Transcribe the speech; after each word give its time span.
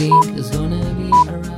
think 0.00 0.38
is 0.40 0.48
gonna 0.56 0.80
be 0.96 1.12
alright. 1.12 1.48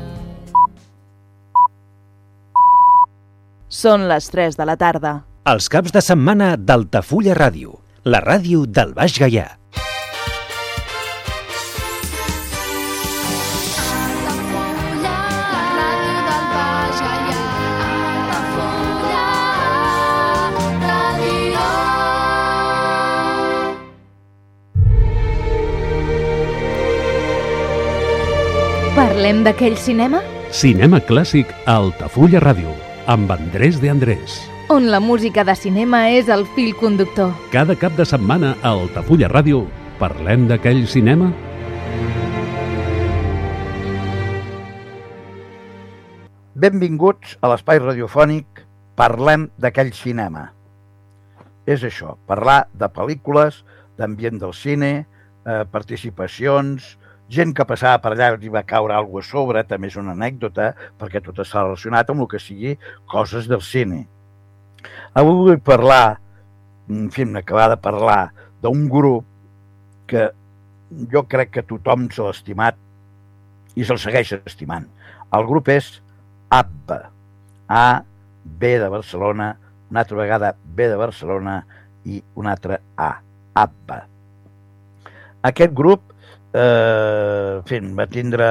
Són 3.70 4.08
les 4.10 4.26
3 4.34 4.58
de 4.58 4.66
la 4.66 4.76
tarda. 4.80 5.14
Els 5.52 5.70
caps 5.70 5.94
de 5.94 6.02
setmana 6.02 6.52
d'Altafulla 6.58 7.38
Ràdio, 7.38 7.78
la 8.04 8.22
ràdio 8.26 8.66
del 8.66 8.94
Baix 8.98 9.18
Gaià. 9.22 9.46
Parlem 29.22 29.44
d'aquell 29.46 29.76
cinema 29.78 30.18
Cinema 30.50 30.98
clàssic 31.06 31.46
a 31.70 31.76
Altafulla 31.78 32.40
Ràdio, 32.42 32.72
amb 33.06 33.30
Andrés 33.30 33.76
de 33.78 33.86
Andrés. 33.86 34.40
on 34.68 34.88
la 34.90 34.98
música 34.98 35.44
de 35.46 35.54
cinema 35.54 36.00
és 36.10 36.26
el 36.28 36.42
fil 36.56 36.72
conductor. 36.74 37.30
Cada 37.52 37.76
cap 37.78 37.94
de 37.94 38.02
setmana 38.02 38.56
a 38.64 38.72
Altafulla 38.72 39.28
Ràdio 39.30 39.60
parlem 40.00 40.48
d'aquell 40.50 40.88
cinema 40.90 41.28
Benvinguts 46.56 47.38
a 47.40 47.52
l'espai 47.52 47.78
radiofònic 47.78 48.64
Parlem 48.98 49.52
d'aquell 49.56 49.92
cinema. 49.94 50.48
És 51.64 51.86
això, 51.86 52.16
parlar 52.26 52.66
de 52.74 52.90
pel·lícules, 52.90 53.62
d'ambient 53.94 54.42
del 54.42 54.52
cine, 54.52 55.06
eh, 55.46 55.62
participacions, 55.70 56.98
gent 57.32 57.54
que 57.56 57.66
passava 57.68 58.00
per 58.02 58.12
allà 58.12 58.32
i 58.44 58.52
va 58.52 58.64
caure 58.68 58.94
alguna 58.94 59.24
a 59.24 59.28
sobre, 59.28 59.64
també 59.64 59.88
és 59.88 59.96
una 60.00 60.12
anècdota, 60.12 60.72
perquè 61.00 61.22
tot 61.24 61.40
està 61.44 61.64
relacionat 61.64 62.10
amb 62.10 62.24
el 62.24 62.28
que 62.28 62.40
sigui 62.42 62.76
coses 63.08 63.48
del 63.48 63.62
cine. 63.64 64.04
Avui 65.16 65.38
vull 65.38 65.60
parlar, 65.64 66.18
en 66.90 67.08
fi, 67.14 67.24
acabar 67.38 67.70
de 67.72 67.78
parlar 67.80 68.20
d'un 68.62 68.86
grup 68.90 69.26
que 70.10 70.28
jo 71.12 71.24
crec 71.24 71.54
que 71.56 71.64
tothom 71.64 72.08
se 72.12 72.22
l'ha 72.22 72.36
estimat 72.36 72.78
i 73.76 73.84
se'l 73.84 74.00
segueix 74.00 74.34
estimant. 74.42 74.86
El 75.32 75.48
grup 75.48 75.70
és 75.72 75.94
ABBA. 76.52 77.00
A, 77.72 78.02
B 78.44 78.76
de 78.78 78.88
Barcelona, 78.92 79.54
una 79.90 80.02
altra 80.04 80.18
vegada 80.18 80.54
B 80.62 80.88
de 80.90 80.96
Barcelona 81.00 81.62
i 82.04 82.20
una 82.36 82.52
altra 82.52 82.80
A. 82.96 83.14
ABBA. 83.54 84.00
Aquest 85.48 85.72
grup 85.76 86.11
eh, 86.54 87.58
en 87.58 87.64
fi, 87.68 87.80
va 87.98 88.06
tindre 88.10 88.48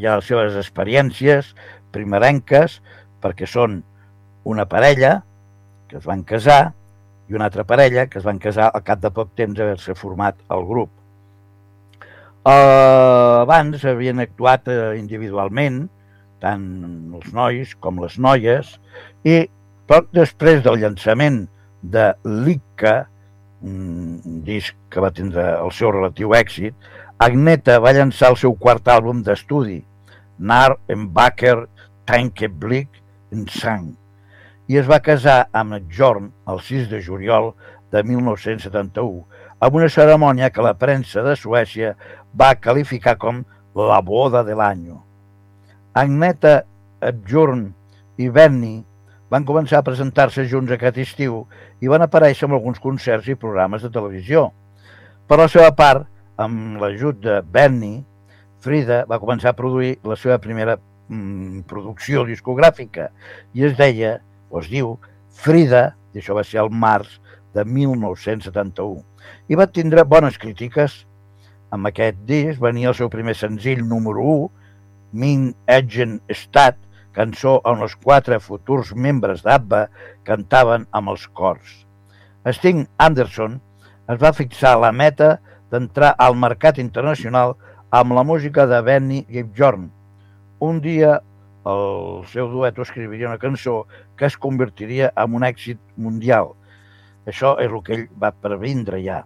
ja 0.00 0.18
les 0.18 0.28
seves 0.28 0.58
experiències 0.60 1.52
primerenques 1.94 2.80
perquè 3.22 3.48
són 3.48 3.82
una 4.44 4.66
parella 4.68 5.20
que 5.88 6.00
es 6.00 6.06
van 6.08 6.24
casar 6.26 6.74
i 7.28 7.36
una 7.36 7.48
altra 7.48 7.64
parella 7.64 8.06
que 8.10 8.18
es 8.20 8.26
van 8.26 8.38
casar 8.42 8.68
al 8.70 8.84
cap 8.84 9.00
de 9.00 9.10
poc 9.14 9.32
temps 9.38 9.56
d'haver-se 9.56 9.96
format 9.96 10.36
el 10.52 10.66
grup. 10.68 10.90
Eh, 12.44 13.40
abans 13.40 13.84
havien 13.88 14.20
actuat 14.20 14.68
eh, 14.68 14.98
individualment, 14.98 15.86
tant 16.44 16.64
els 17.16 17.32
nois 17.32 17.72
com 17.80 18.02
les 18.02 18.18
noies, 18.20 18.74
i 19.24 19.46
poc 19.88 20.10
després 20.12 20.60
del 20.64 20.82
llançament 20.82 21.46
de 21.80 22.10
l'Icca, 22.28 23.06
un 23.64 24.42
disc 24.44 24.76
que 24.92 25.00
va 25.00 25.12
tindre 25.16 25.46
el 25.56 25.72
seu 25.72 25.92
relatiu 25.94 26.36
èxit, 26.36 26.76
Agneta 27.22 27.76
va 27.78 27.92
llançar 27.94 28.32
el 28.32 28.36
seu 28.40 28.56
quart 28.58 28.88
àlbum 28.90 29.20
d'estudi, 29.22 29.84
Nar 30.38 30.74
en 30.90 31.06
Baker, 31.14 31.68
Tanke 32.04 32.48
Blick 32.50 32.96
en 33.30 33.44
Sang, 33.46 33.92
i 34.66 34.80
es 34.80 34.88
va 34.90 34.98
casar 34.98 35.44
amb 35.54 35.76
Jorn 35.94 36.32
el 36.50 36.58
6 36.58 36.88
de 36.90 36.98
juliol 37.04 37.52
de 37.94 38.02
1971, 38.02 39.20
amb 39.62 39.76
una 39.78 39.88
cerimònia 39.88 40.50
que 40.50 40.64
la 40.66 40.74
premsa 40.74 41.22
de 41.22 41.36
Suècia 41.38 41.92
va 42.34 42.56
qualificar 42.58 43.14
com 43.14 43.44
la 43.78 44.00
boda 44.02 44.42
de 44.42 44.56
l'any. 44.58 44.88
Agneta, 45.94 46.64
Jorn 47.30 47.68
i 48.18 48.26
Benny 48.26 48.80
van 49.30 49.46
començar 49.46 49.78
a 49.78 49.86
presentar-se 49.86 50.48
junts 50.50 50.74
aquest 50.74 50.98
estiu 50.98 51.44
i 51.78 51.86
van 51.86 52.02
aparèixer 52.02 52.48
en 52.48 52.58
alguns 52.58 52.82
concerts 52.82 53.30
i 53.30 53.38
programes 53.38 53.86
de 53.86 53.92
televisió. 53.94 54.48
Per 55.30 55.38
la 55.38 55.46
seva 55.48 55.70
part, 55.78 56.10
amb 56.40 56.80
l'ajut 56.82 57.20
de 57.22 57.40
Benny, 57.42 58.02
Frida 58.64 59.02
va 59.08 59.20
començar 59.20 59.52
a 59.52 59.58
produir 59.58 59.98
la 60.08 60.16
seva 60.16 60.38
primera 60.40 60.78
mm, 60.78 61.64
producció 61.68 62.24
discogràfica 62.24 63.10
i 63.52 63.66
es 63.68 63.76
deia, 63.78 64.16
o 64.50 64.62
es 64.62 64.70
diu, 64.72 64.96
Frida, 65.34 65.90
i 66.14 66.22
això 66.22 66.36
va 66.36 66.44
ser 66.46 66.62
el 66.62 66.70
març 66.70 67.18
de 67.54 67.64
1971. 67.64 69.02
I 69.48 69.58
va 69.58 69.70
tindre 69.70 70.06
bones 70.08 70.38
crítiques. 70.40 71.04
Amb 71.74 71.90
aquest 71.90 72.20
disc 72.28 72.62
venia 72.62 72.90
el 72.92 72.96
seu 72.98 73.10
primer 73.10 73.34
senzill 73.36 73.82
número 73.86 74.22
1, 74.22 74.50
Min 75.14 75.48
Egen 75.70 76.20
Stat, 76.30 76.78
cançó 77.14 77.58
on 77.70 77.82
els 77.86 77.94
quatre 77.94 78.40
futurs 78.42 78.92
membres 78.94 79.44
d'ABBA 79.44 79.84
cantaven 80.26 80.86
amb 80.90 81.12
els 81.14 81.26
cors. 81.30 81.84
Sting 82.44 82.86
Anderson 82.98 83.60
es 84.10 84.18
va 84.20 84.34
fixar 84.36 84.74
la 84.82 84.90
meta 84.92 85.36
d'entrar 85.74 86.14
al 86.22 86.38
mercat 86.38 86.78
internacional 86.78 87.56
amb 87.90 88.14
la 88.14 88.22
música 88.22 88.68
de 88.70 88.80
Benny 88.86 89.24
i 89.28 89.42
Bjorn. 89.42 89.88
Un 90.62 90.80
dia 90.80 91.18
el 91.66 92.22
seu 92.30 92.50
dueto 92.52 92.84
escriviria 92.84 93.30
una 93.30 93.40
cançó 93.42 93.86
que 94.16 94.26
es 94.28 94.36
convertiria 94.36 95.10
en 95.16 95.34
un 95.34 95.46
èxit 95.46 95.80
mundial. 95.96 96.52
Això 97.26 97.54
és 97.58 97.72
el 97.72 97.82
que 97.82 97.96
ell 97.96 98.06
va 98.20 98.34
previndre 98.46 99.00
ja. 99.02 99.22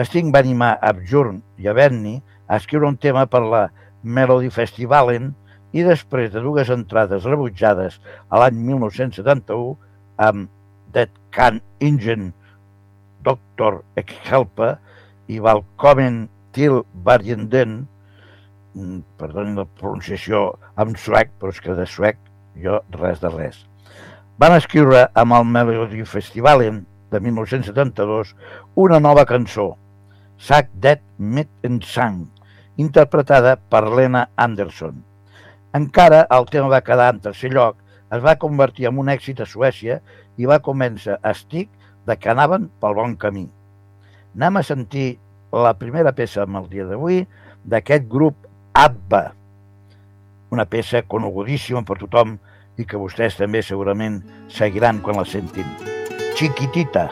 Sting 0.00 0.30
va 0.32 0.40
animar 0.40 0.76
a 0.80 0.94
Bjorn 0.96 1.42
i 1.60 1.68
a 1.68 1.74
Benny 1.76 2.16
a 2.46 2.56
escriure 2.56 2.88
un 2.88 2.96
tema 2.96 3.26
per 3.28 3.42
la 3.44 3.66
Melody 4.02 4.48
Festivalen 4.54 5.34
i 5.76 5.84
després 5.86 6.30
de 6.32 6.40
dues 6.42 6.70
entrades 6.72 7.26
rebutjades 7.28 7.98
a 8.28 8.40
l'any 8.40 8.62
1971 8.70 9.76
amb 10.28 10.48
Dead 10.94 11.10
Can 11.34 11.60
Ingen, 11.84 12.30
Doctor 13.26 13.82
Exhelpa 14.00 14.78
i 15.30 15.38
Valcomen 15.38 16.24
til 16.56 16.80
Barjenden, 17.06 17.84
perdonin 19.18 19.58
la 19.58 19.66
pronunciació 19.78 20.56
en 20.80 20.96
suec, 20.98 21.30
però 21.38 21.54
és 21.54 21.60
que 21.62 21.76
de 21.78 21.86
suec 21.86 22.18
jo 22.62 22.80
res 22.98 23.22
de 23.22 23.30
res. 23.34 23.60
Van 24.42 24.56
escriure 24.56 25.04
amb 25.22 25.36
el 25.36 25.46
Melody 25.46 26.02
Festivalen 26.08 26.82
de 27.12 27.20
1972 27.20 28.34
una 28.84 28.98
nova 29.02 29.26
cançó, 29.28 29.74
Sac 30.38 30.70
Dead 30.74 31.02
Met 31.18 31.50
en 31.66 31.78
Sang, 31.84 32.24
interpretada 32.80 33.56
per 33.70 33.84
Lena 33.86 34.26
Anderson. 34.36 35.02
Encara 35.76 36.24
el 36.34 36.48
tema 36.50 36.72
va 36.72 36.82
quedar 36.82 37.12
en 37.14 37.22
tercer 37.22 37.52
lloc, 37.54 37.76
es 38.10 38.24
va 38.24 38.38
convertir 38.42 38.88
en 38.90 38.98
un 38.98 39.12
èxit 39.12 39.44
a 39.44 39.46
Suècia 39.46 40.00
i 40.40 40.50
va 40.50 40.62
començar 40.64 41.20
a 41.20 41.34
estic 41.36 41.70
de 42.06 42.16
que 42.18 42.32
anaven 42.32 42.70
pel 42.82 42.96
bon 42.98 43.14
camí. 43.20 43.46
Anem 44.36 44.60
a 44.60 44.62
sentir 44.62 45.18
la 45.50 45.72
primera 45.74 46.12
peça 46.14 46.44
amb 46.44 46.60
el 46.60 46.68
dia 46.70 46.84
d'avui 46.86 47.24
d'aquest 47.66 48.06
grup 48.08 48.46
ABBA, 48.78 49.24
una 50.54 50.66
peça 50.70 51.02
conegudíssima 51.02 51.82
per 51.86 51.98
tothom 51.98 52.36
i 52.78 52.86
que 52.86 53.00
vostès 53.00 53.36
també 53.38 53.62
segurament 53.66 54.20
seguiran 54.48 55.02
quan 55.02 55.18
la 55.18 55.26
sentin. 55.26 55.66
Chiquitita. 56.38 57.08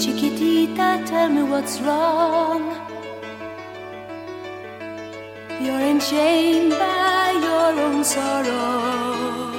Chiquitita, 0.00 0.90
tell 1.06 1.30
me 1.30 1.44
what's 1.44 1.80
wrong. 1.80 2.69
You're 6.12 6.70
by 6.70 7.38
your 7.40 7.72
own 7.86 8.02
sorrow. 8.02 9.52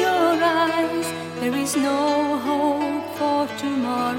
your 0.00 0.42
eyes, 0.42 1.08
there 1.38 1.54
is 1.54 1.76
no 1.76 2.38
hope 2.38 3.06
for 3.18 3.46
tomorrow. 3.56 4.18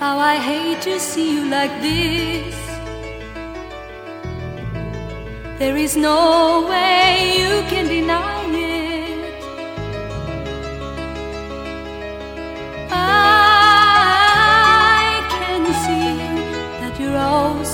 How 0.00 0.18
I 0.18 0.36
hate 0.36 0.80
to 0.82 0.98
see 0.98 1.32
you 1.36 1.44
like 1.48 1.80
this. 1.80 2.56
There 5.60 5.76
is 5.76 5.96
no 5.96 6.66
way 6.68 7.36
you 7.38 7.62
can 7.70 7.86
deny 7.86 8.31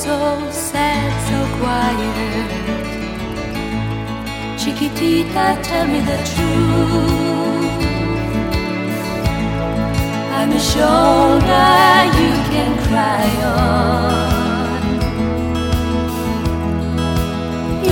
so 0.08 0.20
sad, 0.50 1.10
so 1.28 1.38
quiet. 1.60 2.48
Chiquitita, 4.60 5.46
tell 5.68 5.86
me 5.92 6.00
the 6.10 6.18
truth. 6.30 7.76
I'm 10.38 10.50
a 10.60 10.62
shoulder 10.72 11.72
you 12.20 12.32
can 12.52 12.72
cry 12.86 13.28
on. 13.54 14.26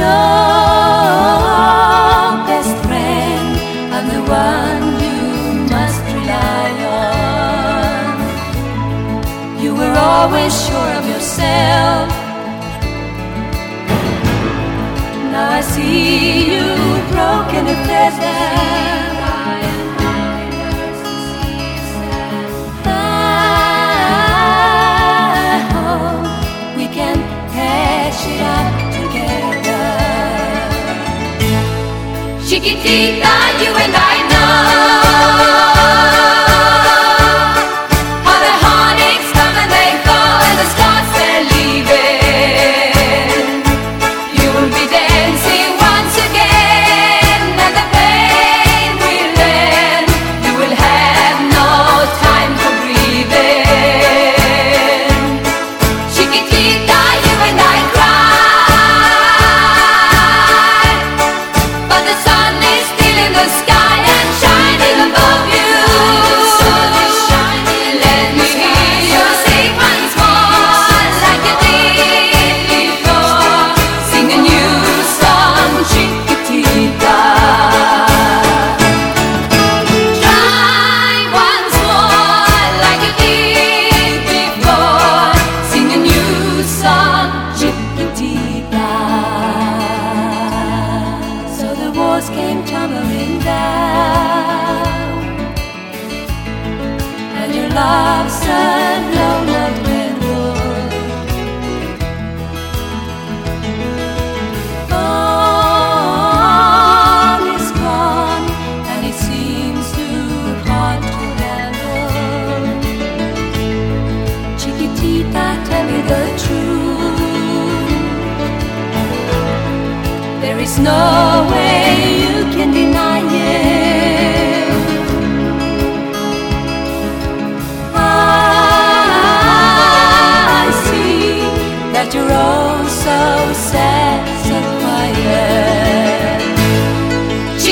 Your 0.00 0.36
best 2.50 2.74
friend, 2.86 3.48
I'm 3.94 4.06
the 4.14 4.22
one 4.42 4.84
you 5.04 5.20
must 5.74 6.02
rely 6.16 6.70
on. 7.00 8.14
You 9.62 9.70
were 9.80 9.96
always 10.10 10.54
sure 10.66 10.92
of 10.98 11.05
yourself. 11.36 12.08
Now 15.32 15.50
I 15.50 15.60
see 15.60 16.54
you 16.54 16.66
broken 17.12 17.66
and 17.66 17.80
pleasant. 17.86 18.76
Chiquitita, 32.46 33.34
you 33.60 33.72
and 33.74 33.94
I 33.94 34.05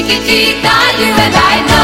chiquitita, 0.06 0.98
you 0.98 1.12
and 1.14 1.34
I 1.34 1.66
know. 1.66 1.83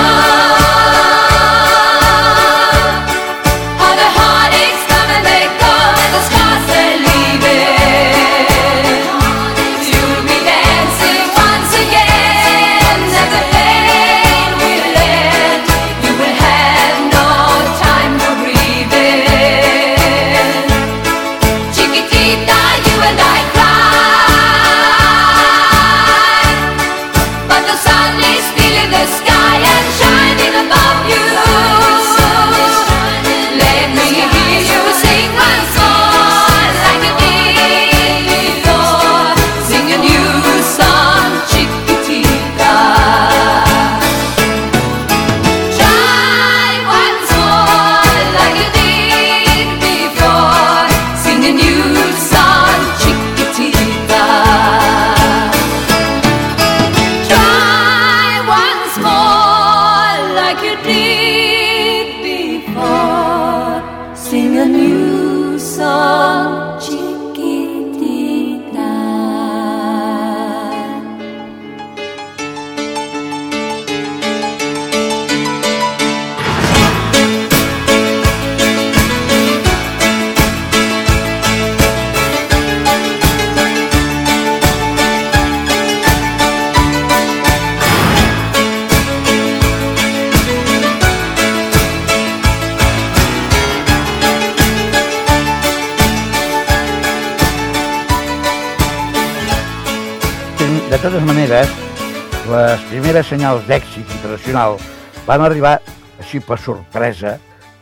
senyals 103.31 103.63
d'èxit 103.69 104.09
internacional 104.17 104.75
van 105.23 105.43
arribar, 105.47 105.77
així 106.19 106.41
per 106.43 106.57
sorpresa, 106.59 107.37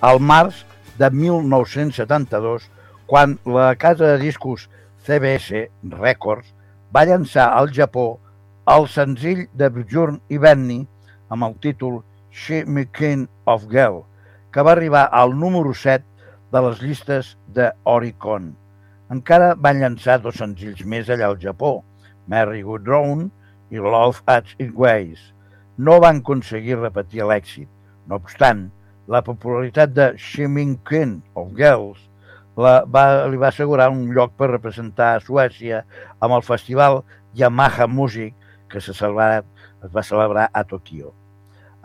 al 0.04 0.20
març 0.20 0.64
de 1.00 1.08
1972, 1.08 2.66
quan 3.08 3.38
la 3.48 3.70
casa 3.80 4.10
de 4.10 4.18
discos 4.20 4.66
CBS 5.06 5.62
Records 5.94 6.50
va 6.92 7.06
llançar 7.08 7.46
al 7.56 7.72
Japó 7.72 8.18
el 8.68 8.84
senzill 8.92 9.46
de 9.56 9.70
Bjorn 9.72 10.18
i 10.28 10.36
Benny 10.42 10.82
amb 11.32 11.48
el 11.48 11.56
títol 11.64 12.02
She 12.28 12.60
Me 12.68 12.84
King 12.84 13.24
of 13.48 13.64
Girl, 13.72 14.02
que 14.52 14.60
va 14.60 14.74
arribar 14.76 15.06
al 15.08 15.32
número 15.32 15.72
7 15.72 16.04
de 16.52 16.64
les 16.66 16.84
llistes 16.84 17.32
de 17.56 17.70
Oricon. 17.88 18.52
Encara 19.08 19.54
van 19.56 19.80
llançar 19.80 20.20
dos 20.20 20.36
senzills 20.44 20.84
més 20.84 21.08
allà 21.08 21.32
al 21.32 21.40
Japó, 21.40 21.78
Merry 22.28 22.60
Good 22.68 22.84
Drone 22.84 23.30
i 23.72 23.80
Love 23.80 24.20
at 24.28 24.52
Its 24.58 24.76
Ways 24.76 25.32
no 25.78 26.00
van 26.02 26.20
aconseguir 26.22 26.80
repetir 26.80 27.24
l'èxit. 27.26 27.68
No 28.10 28.18
obstant, 28.18 28.68
la 29.08 29.22
popularitat 29.24 29.94
de 29.94 30.10
Shimming 30.18 30.78
Queen 30.88 31.18
of 31.38 31.54
Girls 31.56 32.08
la 32.58 32.82
va, 32.84 33.28
li 33.30 33.38
va 33.38 33.52
assegurar 33.52 33.88
un 33.94 34.08
lloc 34.14 34.34
per 34.36 34.50
representar 34.50 35.12
a 35.14 35.20
Suècia 35.22 35.84
amb 36.18 36.34
el 36.34 36.42
festival 36.42 37.04
Yamaha 37.38 37.86
Music 37.86 38.34
que 38.68 38.82
se 38.82 38.92
celebrarà, 38.92 39.44
es 39.84 39.94
va 39.94 40.02
celebrar 40.02 40.48
a 40.52 40.64
Tokio. 40.66 41.14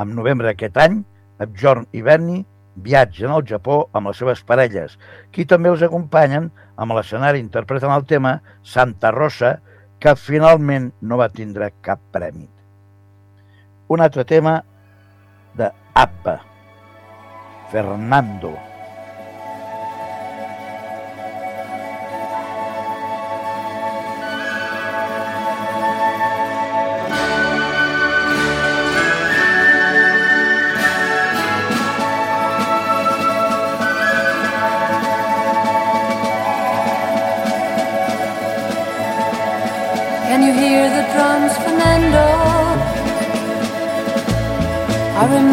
En 0.02 0.16
novembre 0.18 0.50
d'aquest 0.50 0.80
any, 0.82 1.04
Abjorn 1.44 1.86
i 1.94 2.02
Berni 2.02 2.42
viatgen 2.76 3.32
al 3.32 3.46
Japó 3.46 3.84
amb 3.94 4.10
les 4.10 4.18
seves 4.18 4.42
parelles, 4.50 4.98
qui 5.32 5.46
també 5.46 5.70
els 5.70 5.86
acompanyen 5.86 6.50
amb 6.76 6.98
l'escenari 6.98 7.44
interpretant 7.44 7.94
el 7.94 8.08
tema 8.10 8.40
Santa 8.64 9.14
Rosa, 9.14 9.60
que 10.02 10.18
finalment 10.20 10.90
no 11.02 11.22
va 11.22 11.30
tindre 11.32 11.70
cap 11.86 12.02
premi. 12.12 12.50
Un 13.88 14.02
altre 14.02 14.26
tema 14.26 14.64
de 15.56 15.72
ABBA, 15.94 16.42
Fernando. 17.72 18.73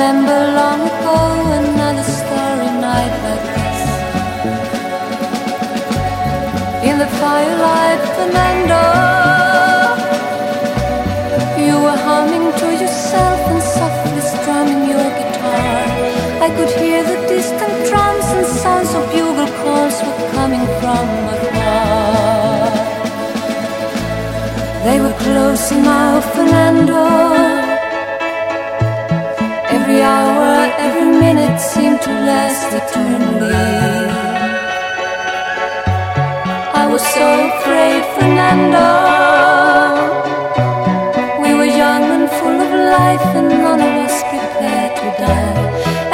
Remember 0.00 0.40
long 0.60 0.80
ago 0.80 1.16
another 1.60 2.02
starry 2.02 2.70
night 2.88 3.14
like 3.26 3.46
this. 3.56 3.80
In 6.88 6.94
the 7.02 7.10
firelight, 7.20 8.02
Fernando, 8.16 8.84
you 11.64 11.74
were 11.84 12.00
humming 12.08 12.48
to 12.60 12.68
yourself 12.82 13.40
and 13.52 13.62
softly 13.76 14.22
strumming 14.34 14.82
your 14.92 15.08
guitar. 15.18 15.76
I 16.46 16.48
could 16.56 16.72
hear 16.80 17.02
the 17.04 17.18
distant 17.28 17.74
drums 17.90 18.28
and 18.36 18.46
sounds 18.46 18.94
of 18.94 19.04
bugle 19.12 19.52
calls 19.60 19.96
were 20.04 20.20
coming 20.36 20.66
from 20.80 21.06
afar. 21.34 22.70
They 24.86 24.98
were 25.04 25.16
close 25.24 25.70
now, 25.72 26.20
Fernando. 26.32 27.49
Every 29.90 30.04
hour, 30.04 30.72
every 30.78 31.18
minute 31.18 31.58
seemed 31.58 32.00
to 32.02 32.10
last 32.10 32.72
eternally. 32.80 33.50
I 36.82 36.86
was 36.86 37.02
so 37.02 37.26
afraid, 37.50 38.02
Fernando. 38.14 38.90
We 41.42 41.54
were 41.58 41.72
young 41.82 42.04
and 42.16 42.30
full 42.38 42.58
of 42.66 42.72
life, 42.98 43.26
and 43.34 43.48
none 43.48 43.80
of 43.88 43.94
us 44.06 44.16
prepared 44.30 44.94
to 45.00 45.08
die. 45.26 45.58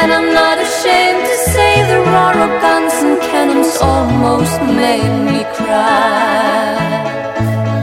And 0.01 0.09
I'm 0.11 0.33
not 0.33 0.57
ashamed 0.57 1.25
to 1.31 1.37
say 1.53 1.73
the 1.93 2.01
roar 2.11 2.37
of 2.47 2.53
guns 2.65 2.95
and 3.05 3.21
cannons 3.29 3.77
almost 3.83 4.59
made 4.83 5.17
me 5.29 5.45
cry. 5.53 6.81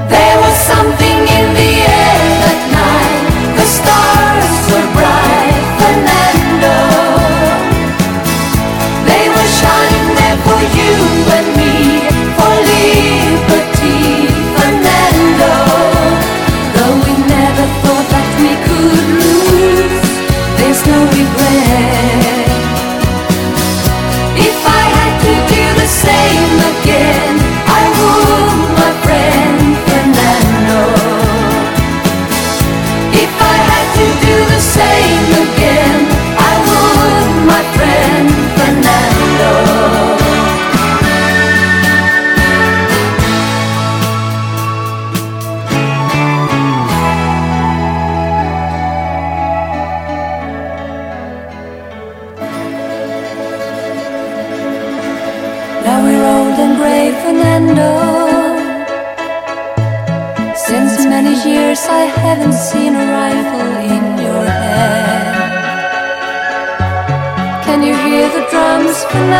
There 0.09 0.37
was 0.41 0.55
something 0.71 1.19
in 1.37 1.47
the 1.53 1.72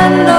llorando. 0.10 0.33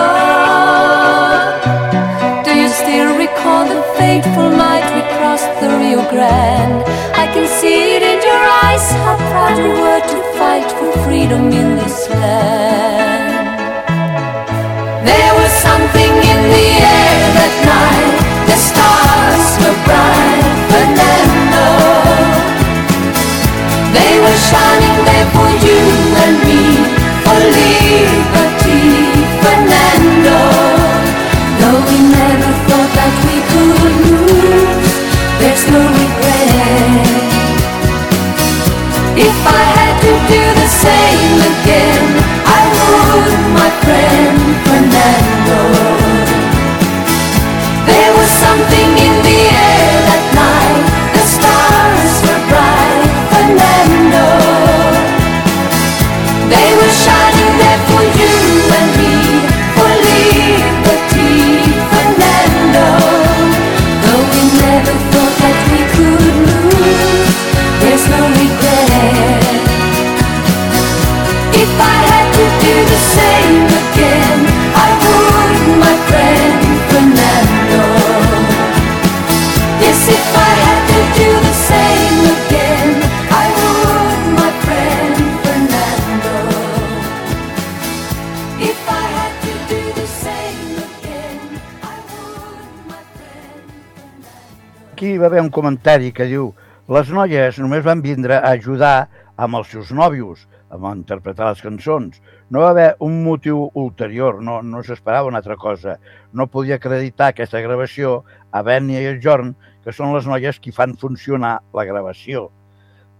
Haver 95.34 95.42
un 95.42 95.50
comentari 95.50 96.12
que 96.14 96.28
diu 96.30 96.52
les 96.94 97.08
noies 97.10 97.58
només 97.58 97.82
van 97.82 98.02
vindre 98.04 98.36
a 98.38 98.52
ajudar 98.54 99.08
amb 99.36 99.58
els 99.58 99.72
seus 99.72 99.90
nòvios, 99.90 100.46
a 100.70 100.78
interpretar 100.94 101.48
les 101.50 101.62
cançons. 101.62 102.20
No 102.50 102.62
va 102.62 102.70
haver 102.70 102.94
un 103.02 103.22
motiu 103.24 103.68
ulterior, 103.74 104.40
no, 104.42 104.60
no 104.62 104.82
s'esperava 104.82 105.26
una 105.26 105.42
altra 105.42 105.56
cosa. 105.56 105.98
No 106.32 106.46
podia 106.46 106.78
acreditar 106.78 107.32
aquesta 107.32 107.60
gravació 107.60 108.22
a 108.52 108.62
Bènia 108.62 109.02
i 109.02 109.10
a 109.10 109.18
Jorn, 109.18 109.54
que 109.82 109.92
són 109.92 110.14
les 110.14 110.26
noies 110.26 110.60
qui 110.62 110.70
fan 110.70 110.94
funcionar 110.96 111.58
la 111.74 111.84
gravació. 111.84 112.48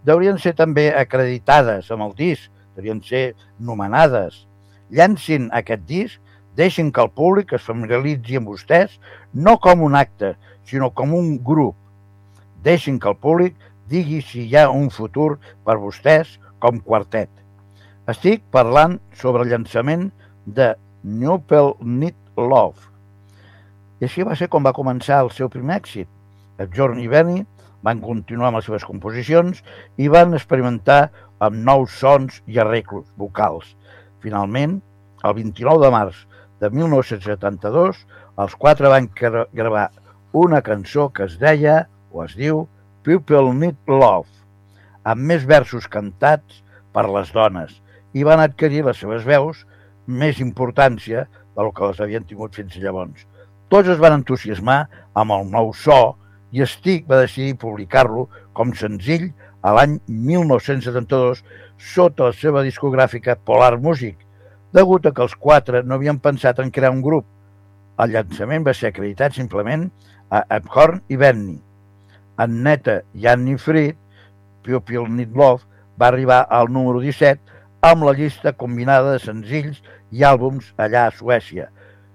Deurien 0.07 0.39
ser 0.39 0.55
també 0.55 0.93
acreditades 0.95 1.91
amb 1.91 2.07
el 2.07 2.15
disc, 2.15 2.51
deurien 2.77 3.03
ser 3.03 3.33
nomenades. 3.59 4.45
Llancin 4.91 5.51
aquest 5.51 5.83
disc 5.89 6.21
Deixin 6.55 6.93
que 6.93 7.03
el 7.03 7.11
públic 7.11 7.53
es 7.57 7.65
familiaritzi 7.67 8.39
amb 8.39 8.53
vostès 8.53 8.93
no 9.35 9.57
com 9.59 9.81
un 9.83 9.97
acte, 9.99 10.37
sinó 10.71 10.93
com 10.95 11.15
un 11.19 11.33
grup. 11.43 11.75
Deixin 12.65 12.99
que 13.01 13.11
el 13.13 13.19
públic 13.21 13.57
digui 13.91 14.23
si 14.25 14.47
hi 14.49 14.57
ha 14.57 14.69
un 14.73 14.89
futur 14.91 15.37
per 15.67 15.77
vostès 15.83 16.39
com 16.63 16.81
quartet. 16.81 17.29
Estic 18.09 18.43
parlant 18.53 18.99
sobre 19.17 19.45
el 19.45 19.51
llançament 19.53 20.11
de 20.47 20.73
Newpel 21.05 21.75
Need 21.81 22.17
Love. 22.37 22.81
I 24.01 24.09
així 24.09 24.25
va 24.27 24.37
ser 24.37 24.49
com 24.53 24.65
va 24.65 24.73
començar 24.77 25.21
el 25.25 25.31
seu 25.33 25.49
primer 25.53 25.77
èxit. 25.81 26.09
El 26.59 26.71
Jorn 26.75 27.01
i 27.01 27.09
Benny 27.09 27.43
van 27.85 28.01
continuar 28.01 28.49
amb 28.51 28.59
les 28.61 28.67
seves 28.69 28.85
composicions 28.89 29.61
i 30.01 30.09
van 30.09 30.33
experimentar 30.37 31.11
amb 31.45 31.61
nous 31.67 31.93
sons 32.01 32.41
i 32.49 32.59
arreglos 32.63 33.07
vocals. 33.21 33.75
Finalment, 34.25 34.79
el 35.25 35.35
29 35.37 35.85
de 35.85 35.91
març 35.93 36.23
de 36.61 36.71
1972, 36.73 37.99
els 38.41 38.55
quatre 38.57 38.89
van 38.89 39.09
gra- 39.17 39.47
gravar 39.53 39.91
una 40.33 40.63
cançó 40.65 41.11
que 41.13 41.25
es 41.29 41.37
deia, 41.39 41.85
o 42.15 42.25
es 42.25 42.37
diu, 42.39 42.65
People 43.05 43.53
Need 43.59 43.91
Love, 43.91 44.31
amb 45.05 45.27
més 45.29 45.45
versos 45.45 45.89
cantats 45.91 46.63
per 46.95 47.05
les 47.11 47.33
dones, 47.35 47.75
i 48.15 48.23
van 48.25 48.41
adquirir 48.41 48.85
les 48.87 49.01
seves 49.03 49.27
veus 49.27 49.65
més 50.07 50.41
importància 50.41 51.27
del 51.57 51.73
que 51.75 51.91
les 51.91 52.01
havien 52.01 52.27
tingut 52.29 52.55
fins 52.55 52.77
llavors. 52.81 53.27
Tots 53.69 53.91
es 53.91 53.99
van 53.99 54.21
entusiasmar 54.21 54.85
amb 55.19 55.35
el 55.35 55.49
nou 55.51 55.73
so 55.75 56.15
i 56.55 56.63
Stig 56.71 57.09
va 57.11 57.25
decidir 57.25 57.59
publicar-lo 57.59 58.29
com 58.55 58.73
senzill 58.79 59.33
a 59.65 59.73
l'any 59.75 59.99
1972 60.07 61.43
sota 61.81 62.31
la 62.31 62.37
seva 62.39 62.63
discogràfica 62.63 63.39
Polar 63.49 63.75
Music, 63.83 64.19
degut 64.77 65.07
a 65.07 65.13
que 65.15 65.25
els 65.25 65.35
quatre 65.35 65.83
no 65.83 65.99
havien 65.99 66.21
pensat 66.23 66.61
en 66.63 66.71
crear 66.71 66.93
un 66.95 67.03
grup. 67.03 67.27
El 67.99 68.15
llançament 68.15 68.67
va 68.67 68.75
ser 68.75 68.91
acreditat 68.91 69.35
simplement 69.35 69.89
a 70.31 70.45
Abhorn 70.57 71.03
i 71.09 71.19
Benny. 71.19 71.57
En 72.41 72.63
Neta 72.65 73.01
i 73.15 73.29
Annie 73.31 73.59
Fried, 73.59 73.97
People 74.65 75.09
Need 75.09 75.37
Love, 75.37 75.63
va 75.99 76.09
arribar 76.09 76.41
al 76.51 76.71
número 76.73 77.01
17 77.01 77.41
amb 77.85 78.07
la 78.07 78.15
llista 78.17 78.55
combinada 78.57 79.13
de 79.13 79.21
senzills 79.23 79.83
i 80.11 80.25
àlbums 80.25 80.73
allà 80.81 81.07
a 81.07 81.15
Suècia, 81.15 81.69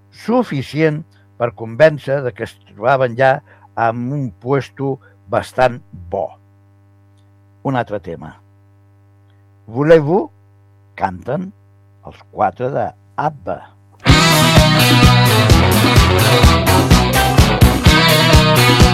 suficient 0.09 1.03
per 1.39 1.53
convèncer 1.55 2.19
de 2.25 2.33
que 2.35 2.43
es 2.47 2.57
trobaven 2.71 3.15
ja 3.19 3.37
amb 3.79 4.11
un 4.17 4.29
puesto 4.43 4.97
bastant 5.29 5.79
bo. 6.11 6.27
Un 7.63 7.79
altre 7.79 7.99
tema. 8.03 8.35
Voulez-vous? 9.69 10.27
Canten 10.99 11.51
els 12.09 12.23
quatre 12.33 12.71
de 12.73 12.89
ABBA. 13.15 13.59
People 18.59 18.88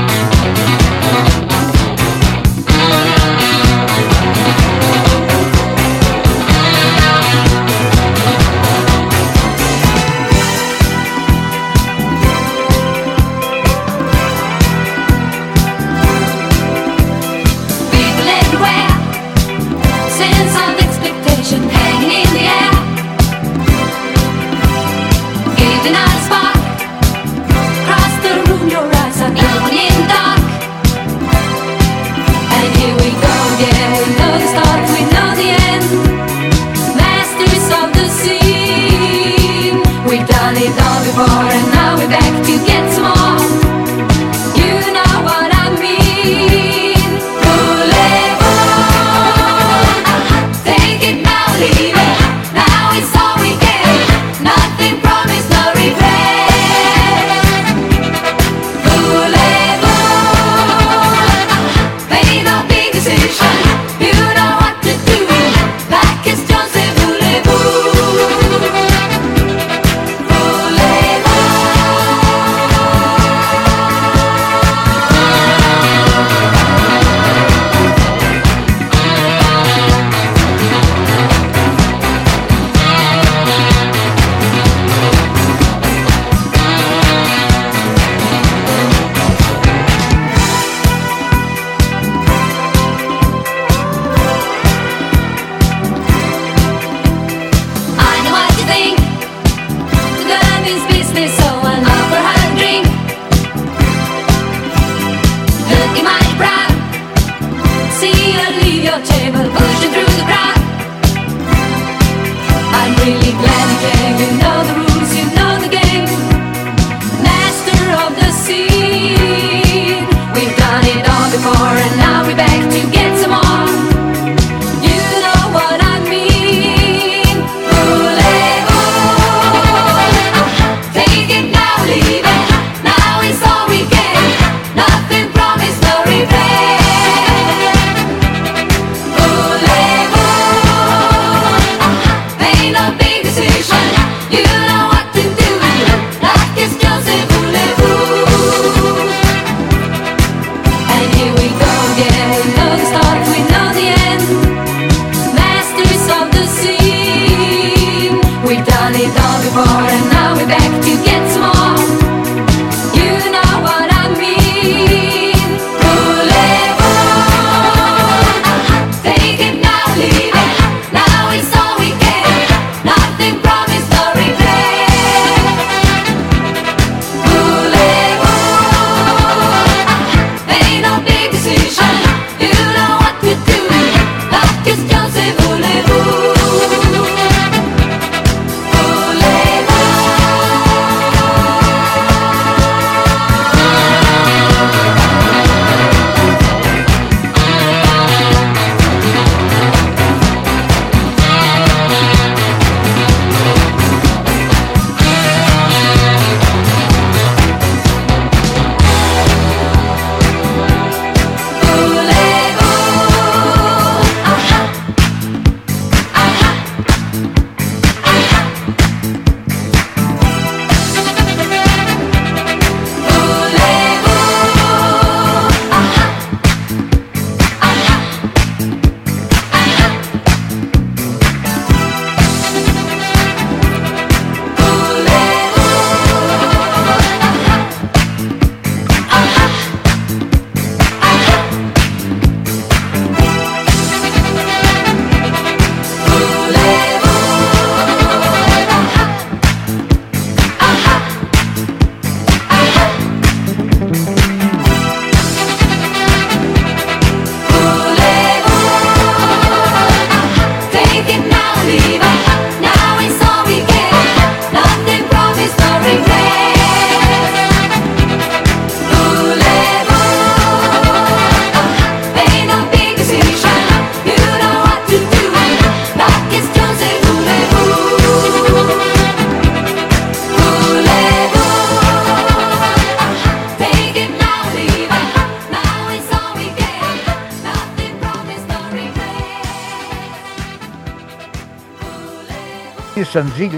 senzill 293.16 293.54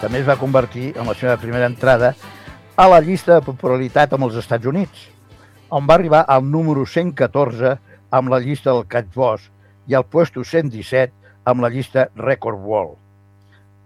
també 0.00 0.22
es 0.22 0.28
va 0.28 0.38
convertir 0.40 0.94
en 0.96 1.08
la 1.10 1.14
seva 1.18 1.34
primera 1.40 1.66
entrada 1.68 2.14
a 2.80 2.86
la 2.88 3.02
llista 3.04 3.34
de 3.34 3.44
popularitat 3.44 4.14
amb 4.16 4.24
els 4.26 4.38
Estats 4.40 4.64
Units, 4.70 5.02
on 5.68 5.84
va 5.88 5.98
arribar 5.98 6.22
al 6.24 6.46
número 6.48 6.86
114 6.88 7.74
amb 8.16 8.32
la 8.32 8.40
llista 8.40 8.72
del 8.72 8.86
Catboss 8.88 9.50
i 9.90 9.96
al 9.98 10.06
puesto 10.08 10.44
117 10.44 11.12
amb 11.44 11.60
la 11.60 11.70
llista 11.74 12.06
Record 12.16 12.64
Wall. 12.64 12.94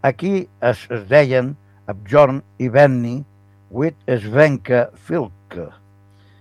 Aquí 0.06 0.46
es, 0.62 0.86
es 0.86 1.02
deien 1.10 1.56
Bjorn 2.06 2.44
i 2.62 2.70
Benny 2.70 3.18
with 3.70 3.98
Svenka 4.06 4.86
Filke 4.94 5.66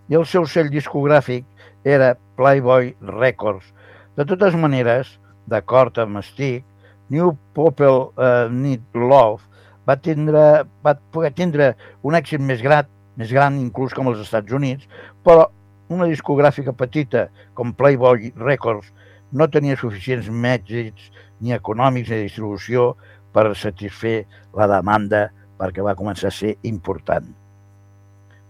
i 0.07 0.21
el 0.21 0.29
seu 0.29 0.45
sell 0.45 0.69
discogràfic 0.69 1.47
era 1.83 2.13
Playboy 2.37 2.93
Records. 3.01 3.65
De 4.13 4.25
totes 4.25 4.53
maneres, 4.53 5.17
d'acord 5.49 5.97
amb 6.03 6.21
Stick, 6.21 6.61
New 7.09 7.33
Popple 7.55 8.11
uh, 8.15 8.47
Need 8.51 8.83
Love 8.95 9.43
va, 9.87 9.95
tindre, 9.95 10.65
va 10.83 10.95
poder 11.13 11.31
tindre 11.35 11.73
un 12.03 12.17
èxit 12.19 12.43
més 12.43 12.61
gran, 12.63 12.87
més 13.15 13.31
gran 13.31 13.59
inclús 13.59 13.95
com 13.95 14.09
els 14.11 14.21
Estats 14.23 14.53
Units, 14.53 14.87
però 15.23 15.47
una 15.93 16.07
discogràfica 16.09 16.75
petita 16.75 17.27
com 17.55 17.75
Playboy 17.75 18.33
Records 18.35 18.91
no 19.31 19.47
tenia 19.51 19.79
suficients 19.79 20.27
mèxits 20.27 21.11
ni 21.43 21.53
econòmics 21.55 22.09
ni 22.11 22.17
de 22.17 22.27
distribució 22.27 22.93
per 23.35 23.49
satisfer 23.55 24.21
la 24.57 24.67
demanda 24.71 25.27
perquè 25.57 25.83
va 25.83 25.95
començar 25.97 26.31
a 26.31 26.35
ser 26.35 26.55
important. 26.67 27.27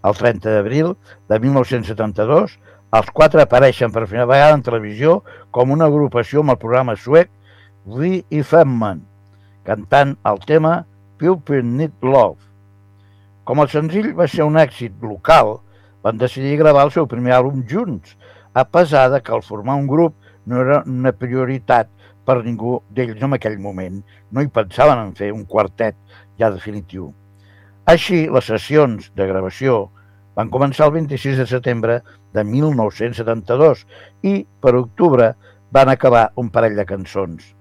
El 0.07 0.15
30 0.15 0.53
d'abril 0.53 0.93
de 1.29 1.39
1972, 1.43 2.57
els 2.97 3.09
quatre 3.13 3.43
apareixen 3.43 3.91
per 3.91 4.05
primera 4.05 4.27
vegada 4.29 4.55
en 4.55 4.63
televisió 4.63 5.21
com 5.51 5.73
una 5.75 5.87
agrupació 5.89 6.43
amb 6.43 6.55
el 6.55 6.61
programa 6.61 6.95
suec 6.95 7.31
We 7.87 8.17
i 8.35 8.41
Femman, 8.43 8.97
cantant 9.63 10.09
el 10.27 10.41
tema 10.43 10.71
People 11.21 11.61
Need 11.63 12.01
Love. 12.03 12.35
Com 13.47 13.61
el 13.63 13.69
senzill 13.71 14.09
va 14.17 14.27
ser 14.27 14.43
un 14.43 14.59
èxit 14.59 14.97
local, 15.07 15.53
van 16.03 16.19
decidir 16.19 16.57
gravar 16.59 16.83
el 16.83 16.91
seu 16.91 17.07
primer 17.07 17.31
àlbum 17.37 17.61
junts, 17.71 18.17
a 18.51 18.65
pesar 18.67 19.05
de 19.13 19.21
que 19.23 19.31
el 19.31 19.45
formar 19.47 19.77
un 19.79 19.87
grup 19.87 20.19
no 20.43 20.59
era 20.65 20.81
una 20.83 21.15
prioritat 21.15 21.87
per 22.27 22.41
ningú 22.43 22.81
d'ells 22.91 23.23
en 23.23 23.39
aquell 23.39 23.55
moment. 23.55 24.03
No 24.35 24.43
hi 24.43 24.51
pensaven 24.51 25.05
en 25.05 25.15
fer 25.15 25.31
un 25.31 25.47
quartet 25.47 25.95
ja 26.35 26.51
definitiu. 26.51 27.13
Així, 27.87 28.25
les 28.27 28.51
sessions 28.51 29.13
de 29.15 29.31
gravació 29.31 29.85
van 30.35 30.51
començar 30.51 30.91
el 30.91 30.97
26 30.99 31.39
de 31.39 31.47
setembre 31.55 32.01
de 32.35 32.43
1972 32.43 33.87
i, 34.27 34.41
per 34.43 34.75
octubre, 34.75 35.37
van 35.71 35.95
acabar 35.95 36.33
un 36.35 36.51
parell 36.51 36.75
de 36.75 36.91
cançons. 36.91 37.53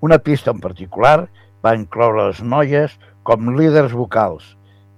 Una 0.00 0.18
pista 0.22 0.52
en 0.54 0.60
particular 0.62 1.28
va 1.64 1.74
incloure 1.74 2.28
les 2.28 2.40
noies 2.42 2.92
com 3.26 3.48
líders 3.56 3.94
vocals, 3.98 4.44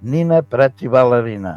Nina 0.02 0.42
Prat 0.44 0.82
i 0.84 0.90
Ballerina, 0.92 1.54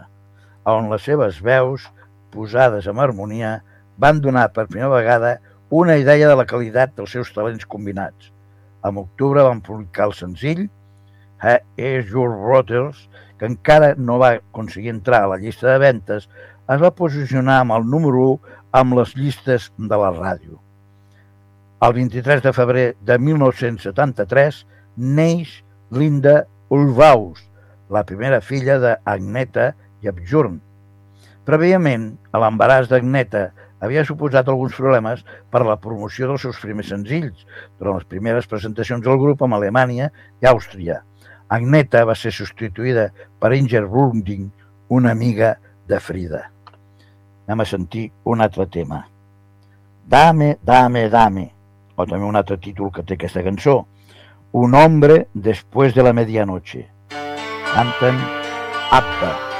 on 0.63 0.87
les 0.91 1.03
seves 1.03 1.41
veus, 1.43 1.89
posades 2.31 2.87
en 2.87 3.01
harmonia, 3.03 3.57
van 3.99 4.21
donar 4.23 4.47
per 4.55 4.69
primera 4.69 4.93
vegada 4.95 5.33
una 5.69 5.97
idea 5.99 6.29
de 6.29 6.39
la 6.39 6.47
qualitat 6.47 6.95
dels 6.95 7.11
seus 7.17 7.33
talents 7.35 7.67
combinats. 7.67 8.31
En 8.87 8.97
octubre 9.03 9.43
van 9.43 9.59
publicar 9.61 10.07
el 10.07 10.15
senzill 10.15 10.65
Is 11.75 12.07
Your 12.07 12.31
Brothers, 12.39 13.09
que 13.37 13.49
encara 13.51 13.93
no 13.99 14.21
va 14.23 14.37
aconseguir 14.39 14.95
entrar 14.95 15.25
a 15.25 15.31
la 15.35 15.41
llista 15.41 15.73
de 15.73 15.79
ventes, 15.83 16.29
es 16.71 16.79
va 16.79 16.95
posicionar 16.95 17.59
amb 17.59 17.75
el 17.75 17.89
número 17.91 18.27
1 18.39 18.59
amb 18.79 18.95
les 19.01 19.17
llistes 19.19 19.73
de 19.77 19.99
la 19.99 20.13
ràdio. 20.15 20.63
El 21.83 21.91
23 21.91 22.41
de 22.43 22.51
febrer 22.55 22.83
de 23.03 23.17
1973 23.19 24.61
neix 24.95 25.49
Linda 25.91 26.45
Ulvaus, 26.71 27.41
la 27.91 28.05
primera 28.07 28.37
filla 28.39 28.77
d'Agneta 28.79 29.65
i 29.99 30.07
Abjurn. 30.07 30.61
Prèviament, 31.43 32.05
a 32.31 32.39
l'embaràs 32.39 32.87
d'Agneta 32.87 33.41
havia 33.83 34.05
suposat 34.07 34.47
alguns 34.47 34.77
problemes 34.79 35.25
per 35.51 35.65
la 35.67 35.75
promoció 35.75 36.29
dels 36.29 36.45
seus 36.47 36.61
primers 36.63 36.93
senzills 36.93 37.43
durant 37.81 37.97
les 37.97 38.07
primeres 38.07 38.47
presentacions 38.47 39.03
del 39.03 39.19
grup 39.19 39.43
amb 39.43 39.57
Alemanya 39.57 40.07
i 40.39 40.47
Àustria. 40.47 41.01
Agneta 41.51 42.05
va 42.07 42.15
ser 42.15 42.31
substituïda 42.31 43.09
per 43.43 43.51
Inger 43.57 43.83
Brunding, 43.89 44.45
una 44.87 45.11
amiga 45.11 45.57
de 45.89 45.99
Frida. 45.99 46.45
Anem 47.43 47.65
a 47.65 47.67
sentir 47.67 48.05
un 48.23 48.39
altre 48.39 48.69
tema. 48.71 49.01
Dame, 50.07 50.57
dame, 50.63 51.09
dame, 51.11 51.49
o 51.95 52.05
també 52.05 52.25
un 52.25 52.35
altre 52.35 52.57
títol 52.57 52.91
que 52.91 53.03
té 53.03 53.17
aquesta 53.17 53.43
cançó, 53.43 53.85
Un 54.53 54.75
hombre 54.75 55.29
después 55.33 55.95
de 55.95 56.03
la 56.03 56.13
medianoche. 56.13 56.85
Canten 57.73 58.19
Abba. 58.91 59.52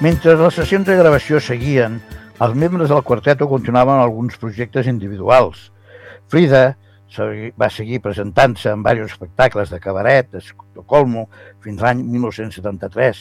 Mentre 0.00 0.32
les 0.32 0.54
sessions 0.56 0.86
de 0.88 0.94
gravació 0.96 1.36
seguien, 1.44 1.98
els 2.40 2.54
membres 2.56 2.88
del 2.88 3.02
quarteto 3.04 3.44
continuaven 3.50 3.98
alguns 4.00 4.38
projectes 4.40 4.86
individuals. 4.88 5.66
Frida 6.32 6.62
va 7.60 7.68
seguir 7.68 7.98
presentant-se 8.00 8.72
en 8.72 8.80
diversos 8.80 9.12
espectacles 9.12 9.68
de 9.68 9.80
cabaret 9.84 10.30
d'Estocolmo 10.32 11.26
fins 11.60 11.84
l'any 11.84 12.00
1973. 12.14 13.20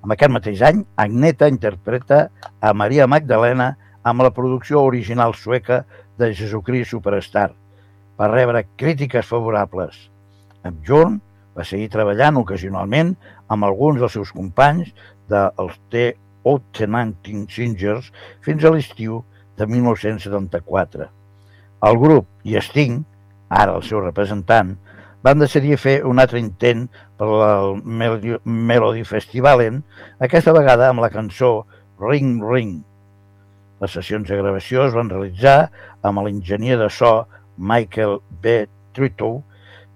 En 0.00 0.14
aquest 0.16 0.32
mateix 0.32 0.62
any, 0.70 0.80
Agneta 0.96 1.50
interpreta 1.52 2.22
a 2.56 2.72
Maria 2.72 3.04
Magdalena 3.04 3.74
amb 4.00 4.24
la 4.24 4.32
producció 4.32 4.86
original 4.88 5.36
sueca 5.36 5.82
de 6.16 6.32
Jesucrist 6.32 6.96
Superstar. 6.96 7.50
Va 8.16 8.32
rebre 8.32 8.64
crítiques 8.80 9.28
favorables. 9.28 10.08
Amb 10.64 10.80
Jorn 10.88 11.20
va 11.52 11.68
seguir 11.68 11.92
treballant 11.92 12.40
ocasionalment 12.40 13.12
amb 13.52 13.68
alguns 13.68 14.00
dels 14.00 14.16
seus 14.16 14.32
companys 14.32 14.94
dels 15.30 15.78
The 15.92 16.12
Outtenanting 16.48 17.46
Singers 17.52 18.10
fins 18.44 18.64
a 18.64 18.72
l'estiu 18.72 19.22
de 19.58 19.66
1974. 19.66 21.08
El 21.88 21.98
grup 22.02 22.26
i 22.48 22.58
Sting, 22.62 23.02
ara 23.48 23.76
el 23.78 23.84
seu 23.86 24.00
representant, 24.02 24.76
van 25.22 25.42
decidir 25.42 25.78
fer 25.82 25.98
un 26.06 26.22
altre 26.22 26.40
intent 26.40 26.86
per 27.18 27.28
al 27.44 27.80
Melody, 27.82 28.36
Melody 28.44 29.04
Festivalen, 29.06 29.82
aquesta 30.22 30.54
vegada 30.54 30.88
amb 30.90 31.02
la 31.02 31.10
cançó 31.14 31.66
Ring 31.98 32.38
Ring. 32.44 32.78
Les 33.82 33.94
sessions 33.94 34.30
de 34.30 34.38
gravació 34.38 34.86
es 34.86 34.94
van 34.94 35.10
realitzar 35.10 35.70
amb 36.06 36.22
l'enginyer 36.22 36.78
de 36.78 36.88
so 36.90 37.12
Michael 37.58 38.18
B. 38.42 38.64
Tritow, 38.94 39.40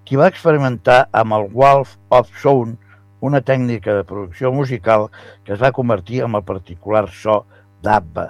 qui 0.04 0.18
va 0.18 0.28
experimentar 0.30 1.06
amb 1.14 1.38
el 1.38 1.48
Wolf 1.54 1.96
of 2.10 2.30
Sound, 2.42 2.78
una 3.22 3.40
tècnica 3.40 3.94
de 3.94 4.04
producció 4.04 4.50
musical 4.52 5.08
que 5.46 5.54
es 5.54 5.62
va 5.62 5.72
convertir 5.72 6.24
en 6.26 6.34
el 6.34 6.42
particular 6.42 7.06
so 7.08 7.44
d'ABBA. 7.82 8.26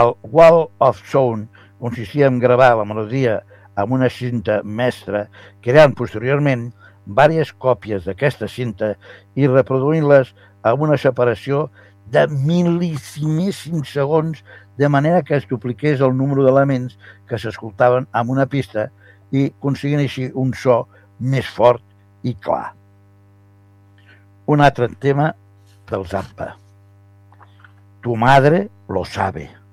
El 0.00 0.14
Wall 0.32 0.64
of 0.82 1.02
Sound 1.10 1.48
consistia 1.78 2.26
en 2.26 2.40
gravar 2.40 2.72
la 2.78 2.86
melodia 2.88 3.42
amb 3.76 3.92
una 3.92 4.08
cinta 4.08 4.62
mestra, 4.64 5.26
creant 5.60 5.94
posteriorment 5.98 6.70
diverses 7.04 7.52
còpies 7.60 8.06
d'aquesta 8.08 8.48
cinta 8.48 8.94
i 9.36 9.48
reproduint-les 9.50 10.32
amb 10.64 10.86
una 10.86 10.96
separació 11.00 11.66
de 12.14 12.24
mil·lísimíssims 12.30 13.92
segons, 13.92 14.40
de 14.78 14.88
manera 14.88 15.22
que 15.22 15.36
es 15.36 15.48
dupliqués 15.50 16.00
el 16.00 16.16
número 16.16 16.46
d'elements 16.46 16.96
que 17.28 17.38
s'escoltaven 17.38 18.08
amb 18.12 18.32
una 18.34 18.48
pista 18.50 18.88
i 19.32 19.50
aconseguint 19.50 20.02
així 20.02 20.30
un 20.32 20.54
so 20.56 20.84
més 21.20 21.46
fort 21.58 21.84
i 22.24 22.34
clar. 22.34 22.72
Un 24.46 24.60
altre 24.60 24.88
tema 24.88 25.34
del 25.88 26.06
Zappa. 26.06 26.56
Tu 28.02 28.14
madre 28.14 28.68
lo 28.88 29.04
sabe. 29.04 29.63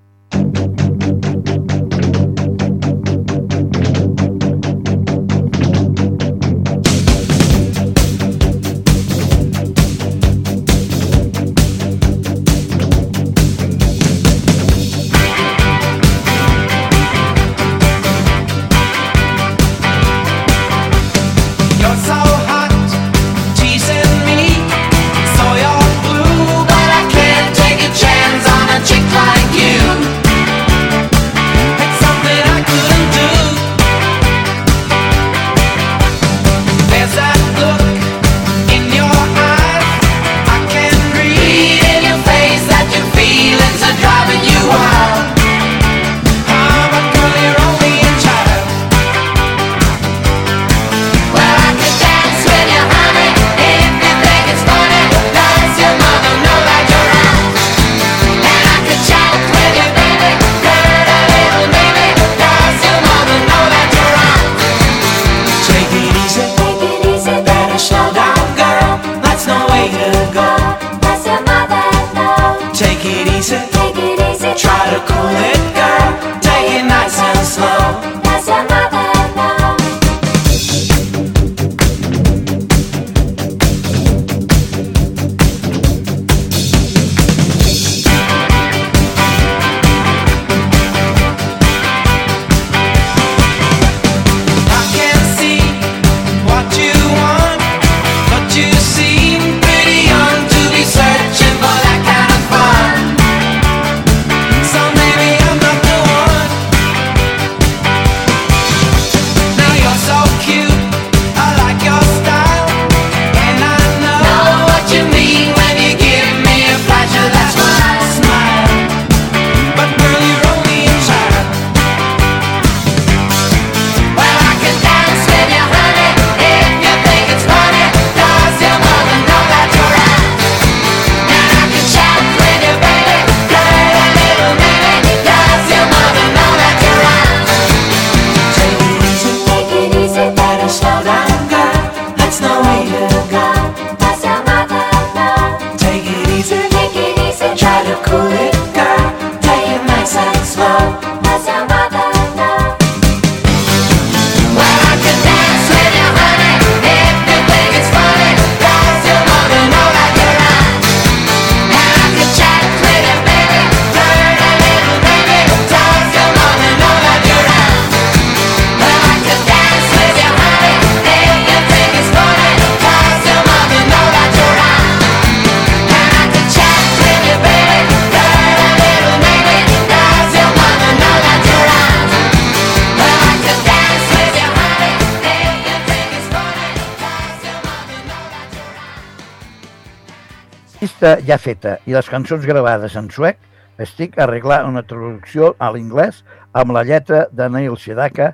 Llista 191.01 191.25
ja 191.25 191.39
feta 191.41 191.71
i 191.89 191.95
les 191.95 192.05
cançons 192.13 192.43
gravades 192.45 192.93
en 192.99 193.07
suec, 193.09 193.39
estic 193.81 194.19
a 194.19 194.27
arreglar 194.27 194.59
una 194.69 194.83
traducció 194.85 195.47
a 195.57 195.71
l'inglès 195.73 196.19
amb 196.53 196.75
la 196.75 196.83
lletra 196.85 197.23
de 197.33 197.47
Neil 197.49 197.73
Sedaka 197.81 198.27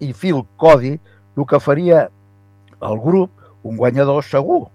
i 0.00 0.14
Phil 0.16 0.40
Cody, 0.56 0.94
el 1.36 1.46
que 1.50 1.60
faria 1.60 2.06
el 2.80 2.96
grup 3.02 3.28
un 3.60 3.76
guanyador 3.76 4.24
segur. 4.24 4.70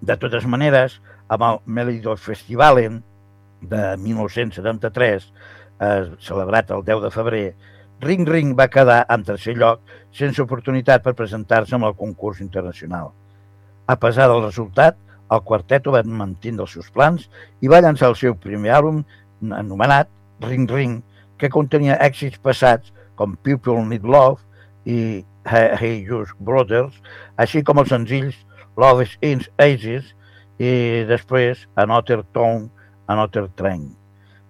De 0.00 0.16
totes 0.16 0.46
maneres, 0.48 0.96
amb 1.28 1.44
el 1.50 1.60
Melody 1.66 2.16
Festivalen 2.16 3.02
de 3.60 3.82
1973, 4.00 5.28
eh, 5.84 6.08
celebrat 6.16 6.72
el 6.72 6.86
10 6.88 7.04
de 7.04 7.12
febrer, 7.18 7.44
Ring 8.00 8.24
Ring 8.24 8.56
va 8.56 8.70
quedar 8.72 9.04
en 9.04 9.28
tercer 9.28 9.58
lloc 9.60 9.84
sense 10.16 10.40
oportunitat 10.40 11.04
per 11.04 11.12
presentar-se 11.12 11.76
amb 11.76 11.92
el 11.92 11.94
concurs 12.00 12.40
internacional. 12.40 13.12
A 13.84 14.00
pesar 14.00 14.32
del 14.32 14.48
resultat, 14.48 14.96
el 15.30 15.42
quarteto 15.46 15.94
va 15.94 16.02
mantenir 16.02 16.64
els 16.64 16.74
seus 16.76 16.90
plans 16.94 17.28
i 17.60 17.70
va 17.70 17.80
llançar 17.84 18.10
el 18.10 18.18
seu 18.18 18.34
primer 18.34 18.72
àlbum 18.78 19.02
anomenat 19.56 20.10
Ring 20.44 20.68
Ring, 20.70 21.00
que 21.38 21.52
contenia 21.52 21.98
èxits 22.02 22.40
passats 22.42 22.92
com 23.16 23.36
People 23.44 23.80
Need 23.86 24.04
Love 24.04 24.40
i 24.84 25.24
Hey, 25.50 26.04
Just 26.04 26.36
Brothers, 26.38 26.96
així 27.40 27.62
com 27.64 27.80
els 27.80 27.92
senzills 27.92 28.36
Love 28.76 29.06
is 29.06 29.16
in 29.24 29.40
Ages 29.60 30.12
i 30.60 31.06
després 31.08 31.66
Another 31.80 32.22
Tone, 32.36 32.68
Another 33.08 33.48
Train. 33.56 33.90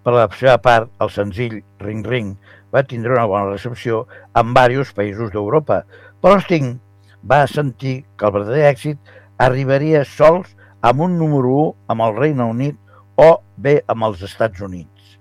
Per 0.02 0.14
la 0.14 0.26
seva 0.32 0.56
part, 0.62 0.90
el 1.02 1.10
senzill 1.12 1.60
Ring 1.82 2.06
Ring 2.06 2.34
va 2.74 2.82
tindre 2.86 3.14
una 3.14 3.26
bona 3.30 3.50
recepció 3.50 4.06
en 4.34 4.54
diversos 4.54 4.94
països 4.96 5.32
d'Europa, 5.34 5.82
però 6.22 6.38
Sting 6.42 6.78
va 7.22 7.44
sentir 7.50 8.00
que 8.16 8.26
el 8.26 8.34
verdader 8.38 8.64
èxit 8.70 9.12
arribaria 9.38 10.04
sols 10.08 10.54
amb 10.80 11.00
un 11.04 11.18
número 11.18 11.52
1 11.62 11.92
amb 11.92 12.06
el 12.06 12.16
Regne 12.16 12.46
Unit 12.48 12.78
o 13.20 13.28
bé 13.56 13.80
amb 13.86 14.06
els 14.08 14.22
Estats 14.24 14.62
Units. 14.64 15.16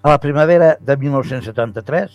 A 0.00 0.14
la 0.14 0.20
primavera 0.20 0.76
de 0.80 0.96
1973, 0.96 2.12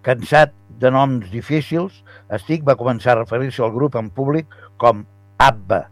cansat 0.00 0.54
de 0.80 0.90
noms 0.90 1.28
difícils, 1.28 1.98
Stig 2.40 2.64
va 2.64 2.78
començar 2.80 3.12
a 3.12 3.20
referir-se 3.20 3.60
al 3.62 3.74
grup 3.74 3.98
en 4.00 4.08
públic 4.08 4.48
com 4.80 5.04
ABBA, 5.36 5.82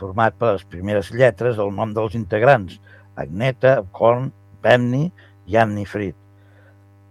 format 0.00 0.36
per 0.40 0.54
les 0.54 0.64
primeres 0.64 1.12
lletres 1.12 1.58
del 1.60 1.74
nom 1.76 1.92
dels 1.92 2.16
integrants, 2.16 2.80
Agneta, 3.16 3.82
Korn, 3.92 4.30
Benny 4.64 5.10
i 5.46 5.60
Annie 5.60 5.84
Fried. 5.84 6.16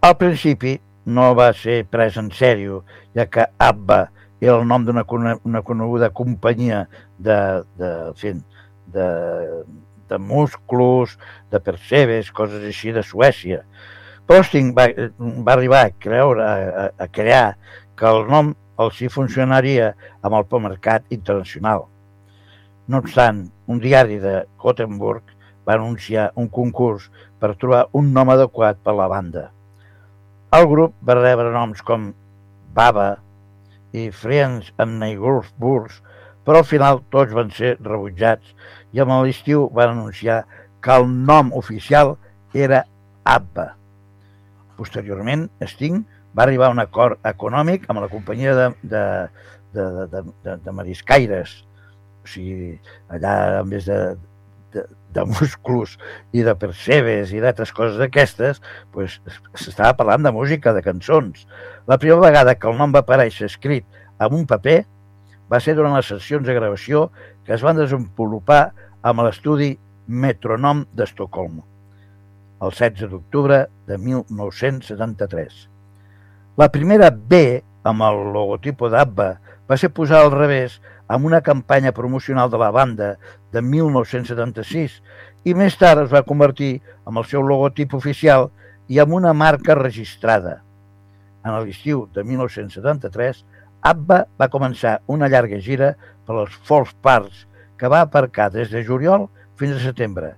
Al 0.02 0.18
principi 0.18 0.74
no 1.06 1.30
va 1.38 1.52
ser 1.54 1.84
pres 1.86 2.18
en 2.18 2.32
sèrio, 2.34 2.82
ja 3.14 3.28
que 3.30 3.46
ABBA 3.62 4.02
era 4.46 4.60
el 4.60 4.68
nom 4.68 4.84
d'una 4.86 5.04
una 5.44 5.62
coneguda 5.62 6.10
companyia 6.14 6.86
de, 7.18 7.38
de, 7.78 7.90
fent, 8.20 8.42
de, 8.94 9.06
de 10.08 10.18
musclos, 10.18 11.18
de 11.50 11.60
percebes, 11.60 12.30
coses 12.30 12.64
així 12.64 12.94
de 12.94 13.02
Suècia. 13.02 13.62
Posting 14.26 14.72
va, 14.74 14.88
va 15.18 15.54
arribar 15.54 15.84
a, 15.86 15.90
creure, 16.02 16.46
a, 16.46 16.86
a 16.98 17.08
crear 17.08 17.56
que 17.96 18.08
el 18.10 18.26
nom 18.30 18.54
els 18.82 18.98
hi 19.00 19.08
funcionaria 19.08 19.92
amb 20.22 20.36
el 20.36 20.62
mercat 20.62 21.04
internacional. 21.14 21.86
No 22.86 23.02
obstant, 23.02 23.46
un 23.66 23.80
diari 23.82 24.18
de 24.22 24.44
Gothenburg 24.62 25.32
va 25.66 25.74
anunciar 25.74 26.30
un 26.38 26.48
concurs 26.48 27.08
per 27.40 27.56
trobar 27.58 27.86
un 27.92 28.12
nom 28.14 28.30
adequat 28.30 28.78
per 28.82 28.94
la 28.94 29.08
banda. 29.10 29.50
El 30.54 30.68
grup 30.70 30.94
va 31.02 31.16
rebre 31.18 31.50
noms 31.50 31.82
com 31.82 32.12
Baba 32.76 33.16
i 33.96 34.10
Friends 34.12 34.72
and 34.82 35.00
Neighbors, 35.00 35.48
però 36.44 36.60
al 36.60 36.68
final 36.68 37.00
tots 37.14 37.34
van 37.36 37.50
ser 37.54 37.76
rebutjats 37.80 38.52
i 38.94 39.00
amb 39.02 39.16
l'estiu 39.24 39.66
van 39.74 39.96
anunciar 39.96 40.42
que 40.84 40.94
el 40.94 41.08
nom 41.08 41.52
oficial 41.56 42.14
era 42.54 42.84
ABBA. 43.26 43.66
Posteriorment, 44.76 45.48
Sting 45.64 46.04
va 46.36 46.44
arribar 46.44 46.68
a 46.68 46.74
un 46.76 46.82
acord 46.82 47.18
econòmic 47.26 47.88
amb 47.88 48.04
la 48.04 48.10
companyia 48.12 48.54
de, 48.54 48.68
de, 48.82 49.04
de, 49.74 49.86
de, 50.12 50.22
de, 50.44 50.56
de 50.64 50.76
mariscaires. 50.76 51.56
O 52.22 52.30
sigui, 52.30 52.76
allà, 53.08 53.34
en 53.62 53.72
vez 53.72 53.88
de, 53.88 53.98
de, 54.76 54.86
de 55.16 55.26
musclos 55.28 55.96
i 56.36 56.44
de 56.46 56.54
percebes 56.60 57.32
i 57.34 57.42
d'altres 57.42 57.72
coses 57.76 57.98
d'aquestes, 58.00 58.62
pues, 58.94 59.18
s'estava 59.54 59.96
parlant 59.98 60.26
de 60.26 60.34
música, 60.36 60.74
de 60.76 60.84
cançons. 60.84 61.46
La 61.90 61.98
primera 62.02 62.22
vegada 62.28 62.56
que 62.56 62.68
el 62.70 62.78
nom 62.78 62.94
va 62.94 63.04
aparèixer 63.04 63.50
escrit 63.50 63.86
en 64.20 64.36
un 64.36 64.44
paper 64.48 64.82
va 65.50 65.62
ser 65.62 65.76
durant 65.78 65.96
les 65.96 66.10
sessions 66.12 66.46
de 66.46 66.56
gravació 66.56 67.08
que 67.46 67.54
es 67.56 67.64
van 67.64 67.80
desenvolupar 67.80 68.68
amb 69.06 69.26
l'estudi 69.26 69.74
Metronom 70.06 70.84
d'Estocolm 70.94 71.64
el 72.62 72.72
16 72.72 73.10
d'octubre 73.10 73.66
de 73.86 73.98
1973. 73.98 75.68
La 76.56 76.70
primera 76.72 77.10
B, 77.10 77.62
amb 77.84 78.04
el 78.06 78.22
logotipo 78.32 78.88
d'ABBA, 78.92 79.28
va 79.68 79.76
ser 79.76 79.90
posada 79.92 80.24
al 80.24 80.32
revés 80.32 80.80
amb 81.08 81.26
una 81.28 81.40
campanya 81.40 81.92
promocional 81.96 82.50
de 82.50 82.60
la 82.60 82.70
banda 82.74 83.08
de 83.52 83.62
1976 83.62 85.00
i 85.46 85.54
més 85.54 85.76
tard 85.78 86.04
es 86.04 86.12
va 86.12 86.24
convertir 86.26 86.80
en 87.06 87.16
el 87.16 87.26
seu 87.30 87.44
logotip 87.46 87.94
oficial 87.98 88.48
i 88.88 88.98
amb 89.02 89.14
una 89.18 89.34
marca 89.34 89.76
registrada. 89.78 90.60
En 91.46 91.54
l'estiu 91.58 92.06
de 92.14 92.24
1973, 92.26 93.44
ABBA 93.86 94.22
va 94.38 94.50
començar 94.50 94.96
una 95.06 95.28
llarga 95.30 95.60
gira 95.62 95.92
per 96.26 96.40
als 96.40 96.56
Folk 96.66 96.96
Parks 97.02 97.46
que 97.78 97.90
va 97.92 98.02
aparcar 98.02 98.50
des 98.50 98.72
de 98.72 98.82
juliol 98.82 99.28
fins 99.60 99.76
a 99.76 99.84
setembre 99.84 100.34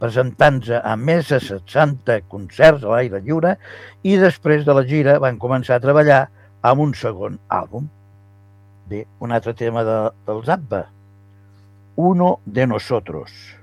presentant-se 0.00 0.80
a 0.80 0.96
més 0.96 1.28
de 1.28 1.38
60 1.44 2.20
concerts 2.32 2.84
a 2.84 2.94
l'aire 2.94 3.20
lliure 3.24 3.56
i 4.02 4.16
després 4.20 4.64
de 4.66 4.76
la 4.76 4.86
gira 4.88 5.18
van 5.22 5.38
començar 5.42 5.76
a 5.76 5.84
treballar 5.84 6.22
amb 6.64 6.86
un 6.86 6.94
segon 6.96 7.36
àlbum. 7.60 7.88
Un 9.20 9.30
altre 9.32 9.54
tema 9.54 9.84
de, 9.84 10.10
del 10.26 10.44
Zappa, 10.44 10.90
Uno 11.94 12.40
de 12.44 12.66
Nosotros. 12.66 13.59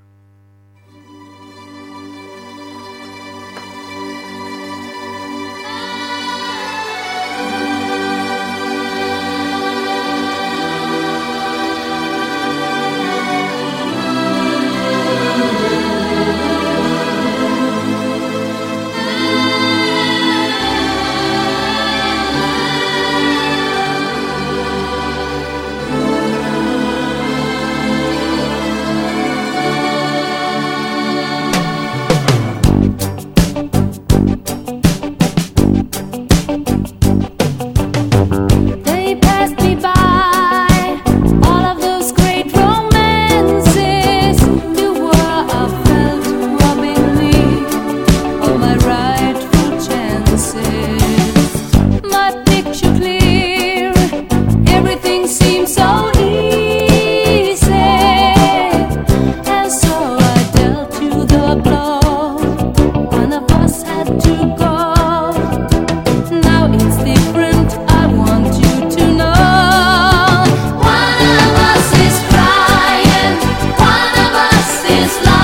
this 74.88 75.26
life. 75.26 75.37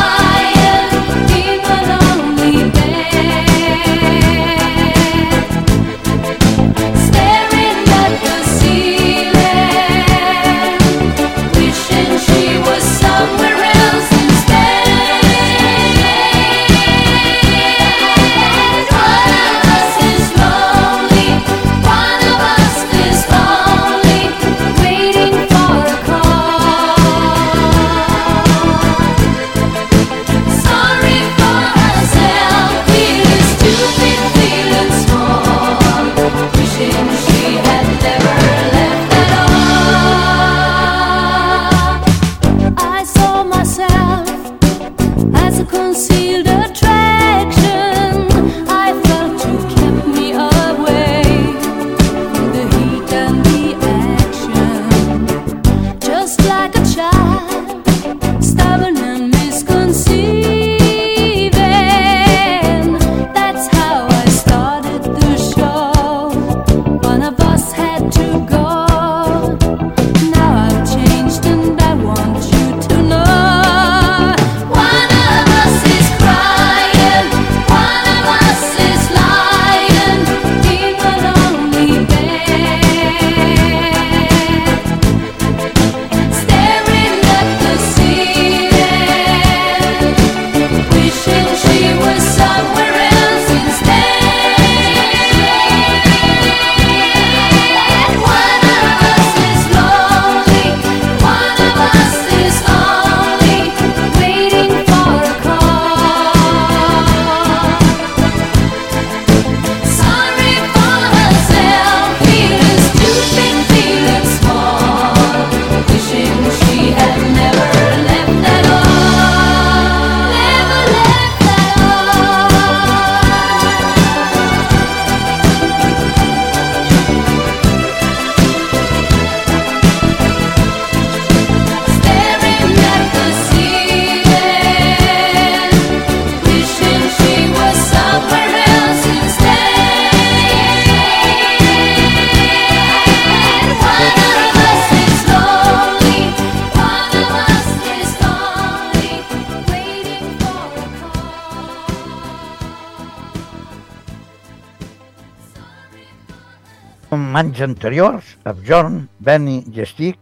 Anys 157.43 157.59
anteriors, 157.61 158.37
Abjorn, 158.47 159.09
Benny 159.19 159.57
i 159.67 159.85
Stick 159.85 160.19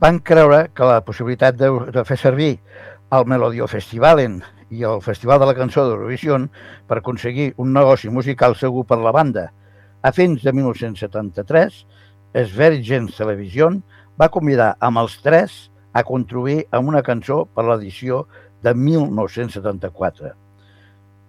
van 0.00 0.20
creure 0.24 0.70
que 0.72 0.86
la 0.88 1.02
possibilitat 1.04 1.58
de, 1.60 1.68
de 1.92 2.04
fer 2.08 2.16
servir 2.16 2.52
el 3.12 3.26
Melodio 3.28 3.66
Festivalen 3.68 4.38
i 4.72 4.86
el 4.88 5.02
Festival 5.04 5.42
de 5.42 5.48
la 5.50 5.56
Cançó 5.58 5.84
d'Eurovisió 5.84 6.38
per 6.88 6.98
aconseguir 7.00 7.50
un 7.60 7.74
negoci 7.76 8.08
musical 8.08 8.56
segur 8.56 8.86
per 8.88 8.98
la 9.02 9.12
banda. 9.12 9.50
A 10.00 10.12
fins 10.12 10.44
de 10.44 10.54
1973, 10.56 11.82
Svergens 12.48 13.18
Television 13.20 13.82
va 14.20 14.32
convidar 14.32 14.72
amb 14.80 15.02
els 15.04 15.18
tres 15.26 15.58
a 15.92 16.02
contribuir 16.02 16.64
amb 16.72 16.88
una 16.94 17.04
cançó 17.04 17.44
per 17.44 17.66
l'edició 17.68 18.24
de 18.64 18.72
1974. 18.72 20.43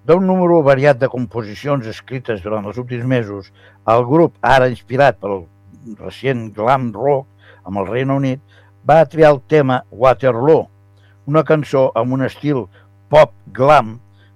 D'un 0.06 0.22
número 0.30 0.60
variat 0.62 1.00
de 1.02 1.08
composicions 1.10 1.88
escrites 1.90 2.44
durant 2.44 2.68
els 2.70 2.78
últims 2.78 3.06
mesos, 3.10 3.48
el 3.90 4.04
grup, 4.06 4.36
ara 4.46 4.68
inspirat 4.70 5.18
pel 5.18 5.48
recient 5.98 6.52
glam 6.54 6.92
rock 6.94 7.26
amb 7.66 7.82
el 7.82 7.88
Regne 7.90 8.14
Unit, 8.14 8.44
va 8.86 9.00
triar 9.10 9.32
el 9.34 9.40
tema 9.50 9.80
Waterloo, 9.90 10.68
una 11.26 11.42
cançó 11.44 11.88
amb 11.98 12.14
un 12.14 12.26
estil 12.28 12.68
pop 13.10 13.34
glam 13.58 13.96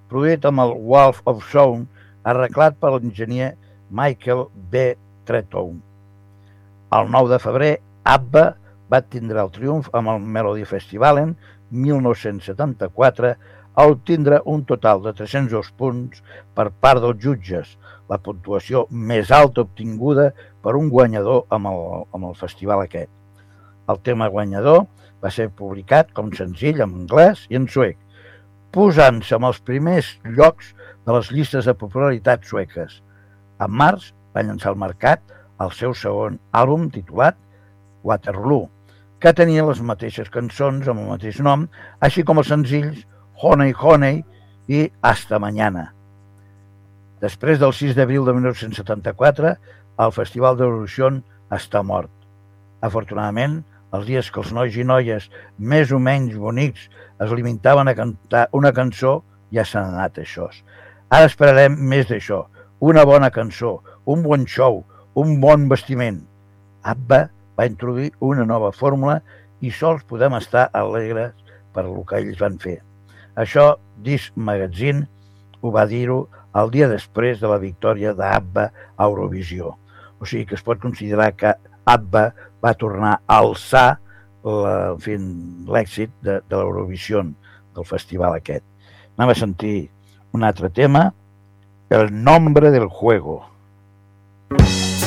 produït 0.10 0.48
amb 0.50 0.64
el 0.64 0.74
Wolf 0.90 1.22
of 1.30 1.46
Sound 1.52 1.86
arreglat 2.26 2.82
per 2.82 2.96
l'enginyer 2.96 3.52
Michael 3.94 4.48
B. 4.74 4.96
Tretton. 5.30 5.78
El 6.98 7.14
9 7.14 7.30
de 7.36 7.42
febrer, 7.46 7.72
ABBA 8.10 8.48
va 8.90 9.04
tindre 9.06 9.46
el 9.46 9.54
triomf 9.54 9.94
amb 9.94 10.16
el 10.16 10.26
Melody 10.26 10.66
Festival 10.66 11.22
en 11.22 11.38
1974 11.70 13.36
a 13.80 13.86
obtindre 13.88 14.42
un 14.44 14.66
total 14.68 15.00
de 15.06 15.14
302 15.16 15.70
punts 15.80 16.20
per 16.58 16.66
part 16.84 17.00
dels 17.00 17.22
jutges, 17.24 17.70
la 18.12 18.18
puntuació 18.20 18.82
més 18.92 19.30
alta 19.32 19.64
obtinguda 19.64 20.26
per 20.66 20.74
un 20.76 20.90
guanyador 20.92 21.46
amb 21.56 21.70
el, 21.72 21.80
amb 22.12 22.28
el 22.28 22.34
festival 22.36 22.82
aquest. 22.84 23.12
El 23.88 24.02
tema 24.04 24.28
guanyador 24.34 24.82
va 25.24 25.32
ser 25.32 25.48
publicat 25.62 26.12
com 26.18 26.34
senzill 26.36 26.82
en 26.84 26.98
anglès 27.06 27.46
i 27.48 27.56
en 27.60 27.70
suec, 27.72 27.96
posant-se 28.76 29.38
amb 29.38 29.48
els 29.48 29.62
primers 29.70 30.10
llocs 30.26 30.74
de 31.08 31.16
les 31.16 31.30
llistes 31.38 31.70
de 31.70 31.76
popularitat 31.84 32.44
sueques. 32.50 32.98
En 33.64 33.72
març 33.84 34.10
va 34.36 34.44
llançar 34.44 34.74
al 34.74 34.82
mercat 34.82 35.24
el 35.64 35.72
seu 35.78 35.96
segon 36.02 36.36
àlbum 36.52 36.90
titulat 36.92 37.40
Waterloo, 38.04 38.68
que 39.24 39.32
tenia 39.40 39.64
les 39.72 39.80
mateixes 39.80 40.28
cançons 40.36 40.92
amb 40.92 41.06
el 41.06 41.10
mateix 41.14 41.40
nom, 41.48 41.66
així 42.04 42.28
com 42.28 42.44
els 42.44 42.52
senzills 42.52 43.08
Honey 43.42 43.74
Honey 43.80 44.26
i 44.68 44.92
Hasta 45.02 45.40
Mañana. 45.40 45.94
Després 47.24 47.60
del 47.60 47.72
6 47.72 47.96
d'abril 47.96 48.26
de 48.28 48.34
1974, 48.36 49.54
el 50.04 50.12
Festival 50.12 50.58
d'Eurovisió 50.60 51.08
està 51.56 51.80
mort. 51.84 52.12
Afortunadament, 52.84 53.62
els 53.96 54.06
dies 54.10 54.28
que 54.28 54.42
els 54.44 54.52
nois 54.56 54.76
i 54.76 54.84
noies 54.84 55.30
més 55.58 55.94
o 55.96 56.00
menys 56.04 56.36
bonics 56.36 56.90
es 57.24 57.32
limitaven 57.32 57.88
a 57.88 57.96
cantar 57.96 58.44
una 58.60 58.74
cançó, 58.76 59.22
ja 59.56 59.64
s'han 59.64 59.96
anat 59.96 60.20
això. 60.20 60.50
Ara 61.08 61.32
esperarem 61.32 61.80
més 61.80 62.12
d'això, 62.12 62.42
una 62.92 63.08
bona 63.08 63.32
cançó, 63.32 63.78
un 64.04 64.28
bon 64.28 64.44
show, 64.48 64.84
un 65.16 65.40
bon 65.40 65.70
vestiment. 65.72 66.20
ABBA 66.84 67.24
va 67.56 67.72
introduir 67.72 68.12
una 68.20 68.44
nova 68.44 68.76
fórmula 68.76 69.22
i 69.64 69.72
sols 69.72 70.04
podem 70.04 70.36
estar 70.36 70.68
alegres 70.76 71.34
per 71.72 71.88
el 71.88 72.04
que 72.04 72.20
ells 72.20 72.44
van 72.44 72.60
fer. 72.60 72.82
Això, 73.40 73.78
Disc 74.04 74.36
Magazine 74.36 75.06
ho 75.62 75.72
va 75.72 75.86
dir-ho 75.88 76.26
el 76.60 76.72
dia 76.74 76.90
després 76.92 77.40
de 77.40 77.48
la 77.48 77.60
victòria 77.62 78.12
d'ABBA 78.18 78.66
a 78.98 79.08
Eurovisió. 79.08 79.76
O 80.20 80.28
sigui 80.28 80.46
que 80.50 80.58
es 80.58 80.66
pot 80.66 80.82
considerar 80.82 81.32
que 81.40 81.54
ABBA 81.88 82.26
va 82.60 82.74
tornar 82.76 83.14
a 83.24 83.40
alçar 83.40 84.00
l'èxit 84.44 86.12
de, 86.24 86.40
de 86.42 86.56
l'Eurovisió 86.56 87.24
del 87.24 87.88
festival 87.88 88.36
aquest. 88.36 88.66
Anem 89.16 89.32
a 89.32 89.40
sentir 89.40 89.78
un 90.36 90.44
altre 90.44 90.70
tema, 90.70 91.10
El 91.90 92.12
nombre 92.14 92.70
del 92.70 92.86
juego. 92.86 93.42
I've 94.52 94.99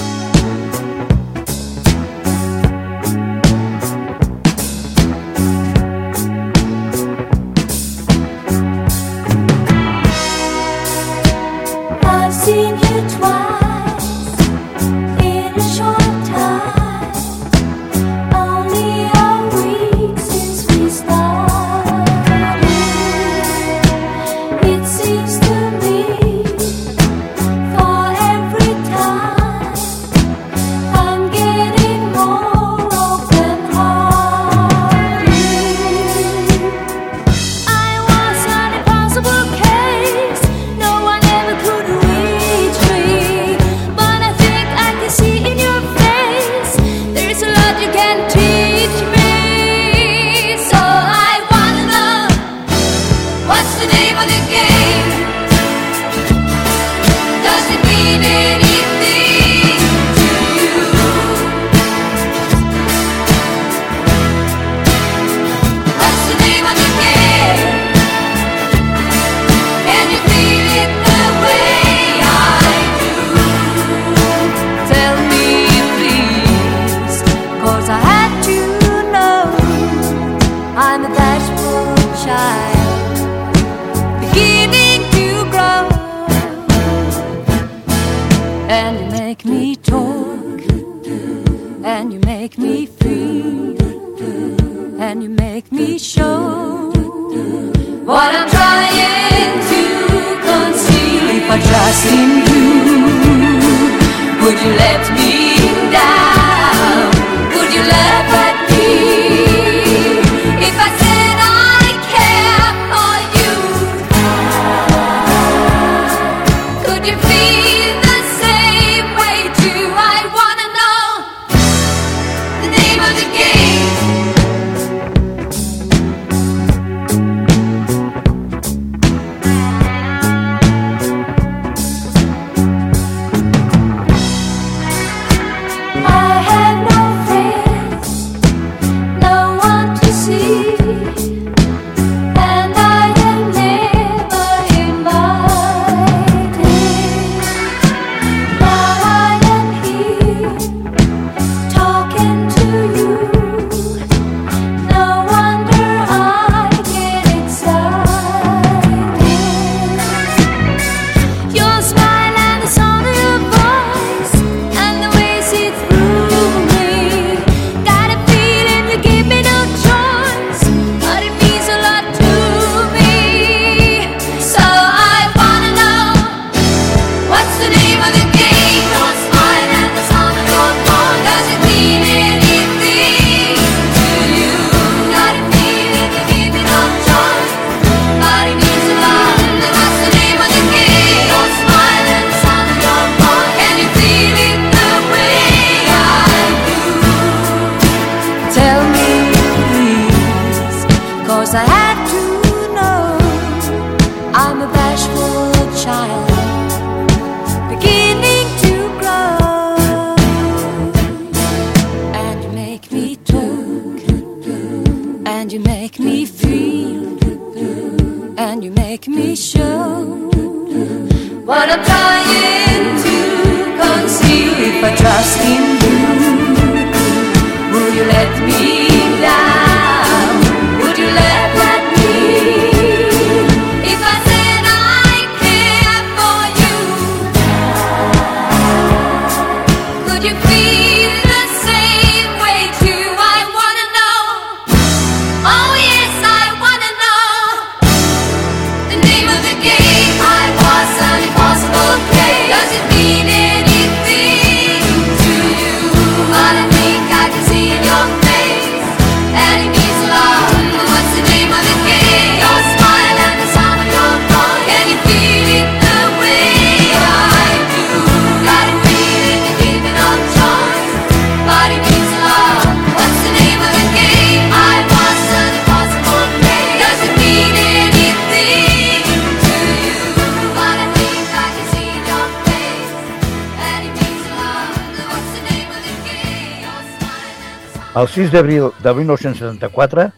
El 288.02 288.08
6 288.08 288.32
d'abril 288.32 288.64
de 288.82 288.92
1974, 288.98 290.08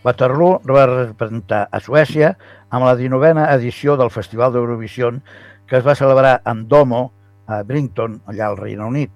Waterloo 0.00 0.62
va 0.64 0.84
representar 0.88 1.58
a 1.68 1.80
Suècia 1.84 2.30
amb 2.72 2.86
la 2.86 2.94
19a 2.96 3.50
edició 3.58 3.98
del 4.00 4.08
Festival 4.14 4.54
d'Eurovisió 4.54 5.10
que 5.68 5.76
es 5.76 5.84
va 5.84 5.96
celebrar 5.98 6.38
en 6.48 6.62
Domo, 6.70 7.02
a 7.44 7.58
Brington, 7.68 8.14
allà 8.32 8.46
al 8.46 8.56
Regne 8.56 8.86
Unit. 8.86 9.12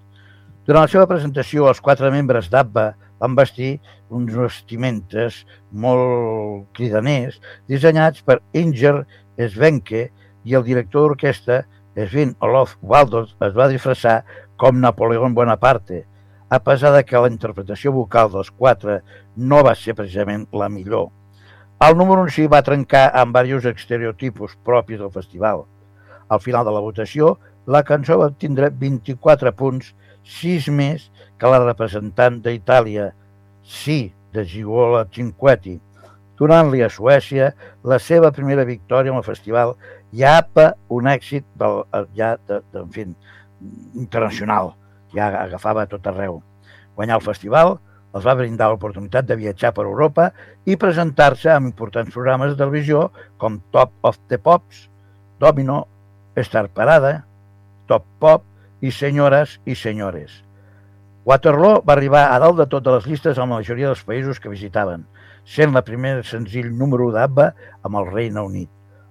Durant 0.69 0.85
la 0.85 0.93
seva 0.93 1.07
presentació, 1.09 1.71
els 1.73 1.81
quatre 1.81 2.11
membres 2.13 2.51
d'ABBA 2.53 2.85
van 3.25 3.39
vestir 3.39 3.71
uns 4.13 4.37
vestimentes 4.37 5.41
molt 5.73 6.69
cridaners 6.77 7.41
dissenyats 7.65 8.21
per 8.29 8.43
Inger 8.53 9.07
Svenke 9.41 10.05
i 10.45 10.59
el 10.61 10.69
director 10.69 11.07
d'orquestra, 11.09 11.63
Sven 11.97 12.37
Olof 12.45 12.77
Waldorf, 12.83 13.33
es 13.41 13.57
va 13.57 13.73
disfressar 13.73 14.21
com 14.61 14.85
Napoleón 14.85 15.33
Bonaparte, 15.33 16.05
a 16.49 16.59
pesar 16.65 16.95
de 16.95 17.05
que 17.05 17.21
la 17.21 17.31
interpretació 17.31 17.93
vocal 17.93 18.31
dels 18.33 18.51
quatre 18.51 19.01
no 19.37 19.63
va 19.67 19.75
ser 19.77 19.95
precisament 19.99 20.47
la 20.53 20.69
millor. 20.73 21.11
El 21.85 21.97
número 21.97 22.25
en 22.25 22.33
si 22.35 22.49
va 22.51 22.65
trencar 22.67 23.11
amb 23.15 23.37
diversos 23.37 23.77
estereotipos 23.77 24.57
propis 24.67 24.99
del 24.99 25.13
festival. 25.15 25.65
Al 26.29 26.41
final 26.41 26.65
de 26.67 26.73
la 26.75 26.83
votació, 26.83 27.37
la 27.67 27.85
cançó 27.85 28.17
va 28.19 28.31
obtindre 28.33 28.71
24 28.71 29.53
punts, 29.55 29.93
6 30.41 30.69
més 30.75 31.11
que 31.39 31.51
la 31.53 31.61
representant 31.65 32.41
d'Itàlia, 32.45 33.13
Sí, 33.69 34.15
de 34.33 34.47
Gigola 34.49 35.03
Cinquetti, 35.13 35.75
donant-li 36.41 36.81
a 36.81 36.89
Suècia 36.89 37.51
la 37.85 37.99
seva 38.01 38.31
primera 38.33 38.65
victòria 38.65 39.13
en 39.13 39.19
el 39.21 39.27
festival 39.27 39.75
i 40.17 40.25
APA 40.25 40.71
un 40.95 41.11
èxit 41.11 41.45
del, 41.61 41.83
ja 42.17 42.37
de, 42.49 42.63
de, 42.73 42.83
en 42.83 42.93
fi, 42.95 43.05
internacional, 44.01 44.73
ja 45.15 45.29
agafava 45.43 45.87
tot 45.91 46.07
arreu. 46.07 46.41
Guanyar 46.97 47.19
el 47.21 47.27
festival 47.27 47.77
els 48.17 48.25
va 48.25 48.35
brindar 48.39 48.71
l'oportunitat 48.73 49.27
de 49.29 49.37
viatjar 49.37 49.73
per 49.77 49.85
Europa 49.85 50.31
i 50.67 50.79
presentar-se 50.81 51.53
en 51.53 51.69
importants 51.71 52.15
programes 52.15 52.53
de 52.53 52.59
televisió 52.61 53.09
com 53.39 53.61
Top 53.75 53.93
of 54.03 54.19
the 54.29 54.39
Pops, 54.41 54.87
Domino, 55.39 55.85
Star 56.43 56.69
Parada, 56.73 57.23
Top 57.87 58.07
Pop 58.19 58.45
i 58.81 58.93
Senyores 58.95 59.59
i 59.67 59.77
Senyores. 59.77 60.43
Waterloo 61.29 61.83
va 61.85 61.93
arribar 61.93 62.25
a 62.33 62.39
dalt 62.41 62.57
de 62.57 62.67
totes 62.73 62.95
les 62.95 63.07
llistes 63.13 63.37
a 63.37 63.45
la 63.45 63.59
majoria 63.59 63.91
dels 63.91 64.05
països 64.09 64.39
que 64.41 64.53
visitaven, 64.53 65.05
sent 65.45 65.75
la 65.77 65.85
primera 65.85 66.25
senzill 66.25 66.71
número 66.73 67.11
1 67.11 67.17
d'ABBA 67.19 67.49
amb 67.85 68.01
el 68.01 68.09
Regne 68.09 68.45
Unit. 68.47 68.71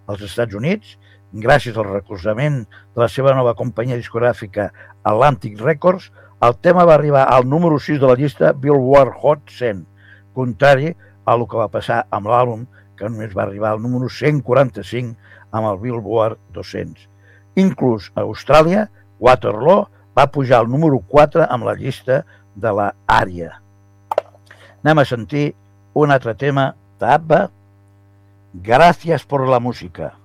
Als 0.09 0.23
Estats 0.25 0.57
Units, 0.57 0.95
gràcies 1.33 1.77
al 1.77 1.87
recolzament 1.89 2.63
de 2.67 3.01
la 3.01 3.09
seva 3.11 3.33
nova 3.35 3.55
companyia 3.57 3.97
discogràfica 3.99 4.69
Atlantic 5.03 5.59
Records, 5.61 6.11
el 6.41 6.55
tema 6.61 6.85
va 6.85 6.95
arribar 6.95 7.25
al 7.33 7.47
número 7.49 7.79
6 7.79 7.99
de 7.99 8.07
la 8.07 8.15
llista 8.15 8.53
Billboard 8.53 9.15
Hot 9.21 9.49
100, 9.49 9.83
contrari 10.33 10.93
a 11.25 11.35
el 11.35 11.45
que 11.49 11.57
va 11.59 11.71
passar 11.73 12.03
amb 12.13 12.29
l'àlbum, 12.29 12.65
que 12.97 13.09
només 13.09 13.35
va 13.35 13.43
arribar 13.45 13.73
al 13.73 13.81
número 13.81 14.09
145 14.09 15.15
amb 15.51 15.69
el 15.71 15.79
Billboard 15.81 16.39
200. 16.53 17.07
Inclús 17.57 18.11
a 18.15 18.23
Austràlia, 18.23 18.87
Waterloo 19.19 19.87
va 20.17 20.29
pujar 20.31 20.61
al 20.61 20.69
número 20.69 21.01
4 21.09 21.47
amb 21.49 21.65
la 21.65 21.75
llista 21.77 22.23
de 22.55 22.73
la 22.73 22.91
Ària. 23.05 23.57
Anem 24.83 25.01
a 25.01 25.05
sentir 25.05 25.51
un 25.97 26.13
altre 26.13 26.33
tema 26.37 26.71
d'Abba, 27.01 27.47
Gràcies 28.57 29.25
por 29.27 29.43
la 29.45 29.59
música. 29.59 30.15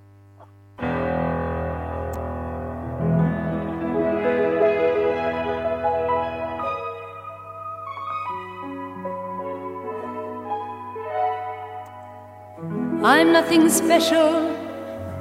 I'm 13.22 13.32
nothing 13.32 13.68
special. 13.68 14.50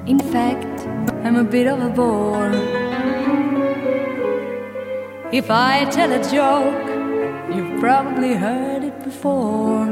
In 0.08 0.18
fact, 0.18 0.88
I'm 1.24 1.36
a 1.36 1.44
bit 1.44 1.68
of 1.68 1.80
a 1.82 1.90
bore. 1.90 2.52
If 5.32 5.52
I 5.52 5.86
tell 5.92 6.12
a 6.12 6.22
joke, 6.38 6.88
you've 7.54 7.80
probably 7.80 8.34
heard 8.34 8.84
it 8.84 9.04
before. 9.04 9.86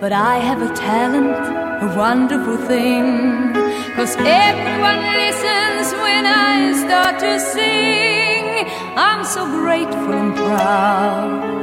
But 0.00 0.12
I 0.12 0.38
have 0.48 0.62
a 0.62 0.72
talent, 0.76 1.42
a 1.82 1.88
wonderful 1.98 2.58
thing. 2.68 3.52
Cause 3.96 4.14
everyone 4.18 5.00
listens 5.22 5.92
when 6.04 6.24
I 6.24 6.72
start 6.84 7.18
to 7.18 7.40
sing. 7.40 8.68
I'm 8.96 9.24
so 9.24 9.44
grateful 9.44 10.12
and 10.12 10.36
proud. 10.36 11.58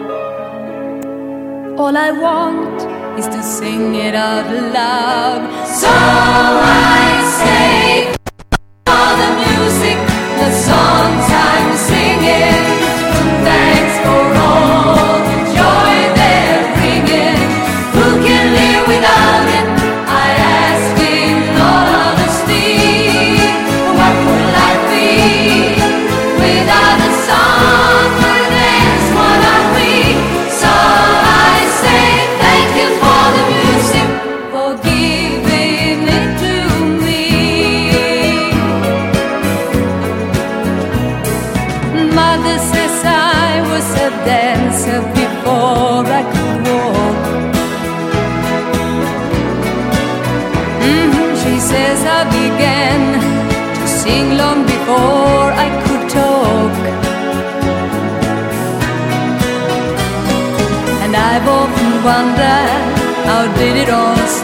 All 1.80 1.96
I 1.96 2.12
want 2.12 2.95
is 3.18 3.28
to 3.28 3.42
sing 3.42 3.96
it 3.96 4.14
out 4.14 4.48
loud. 4.74 5.42
So 5.68 5.88
I 5.90 7.08
say, 7.40 8.25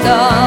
있어 0.01 0.40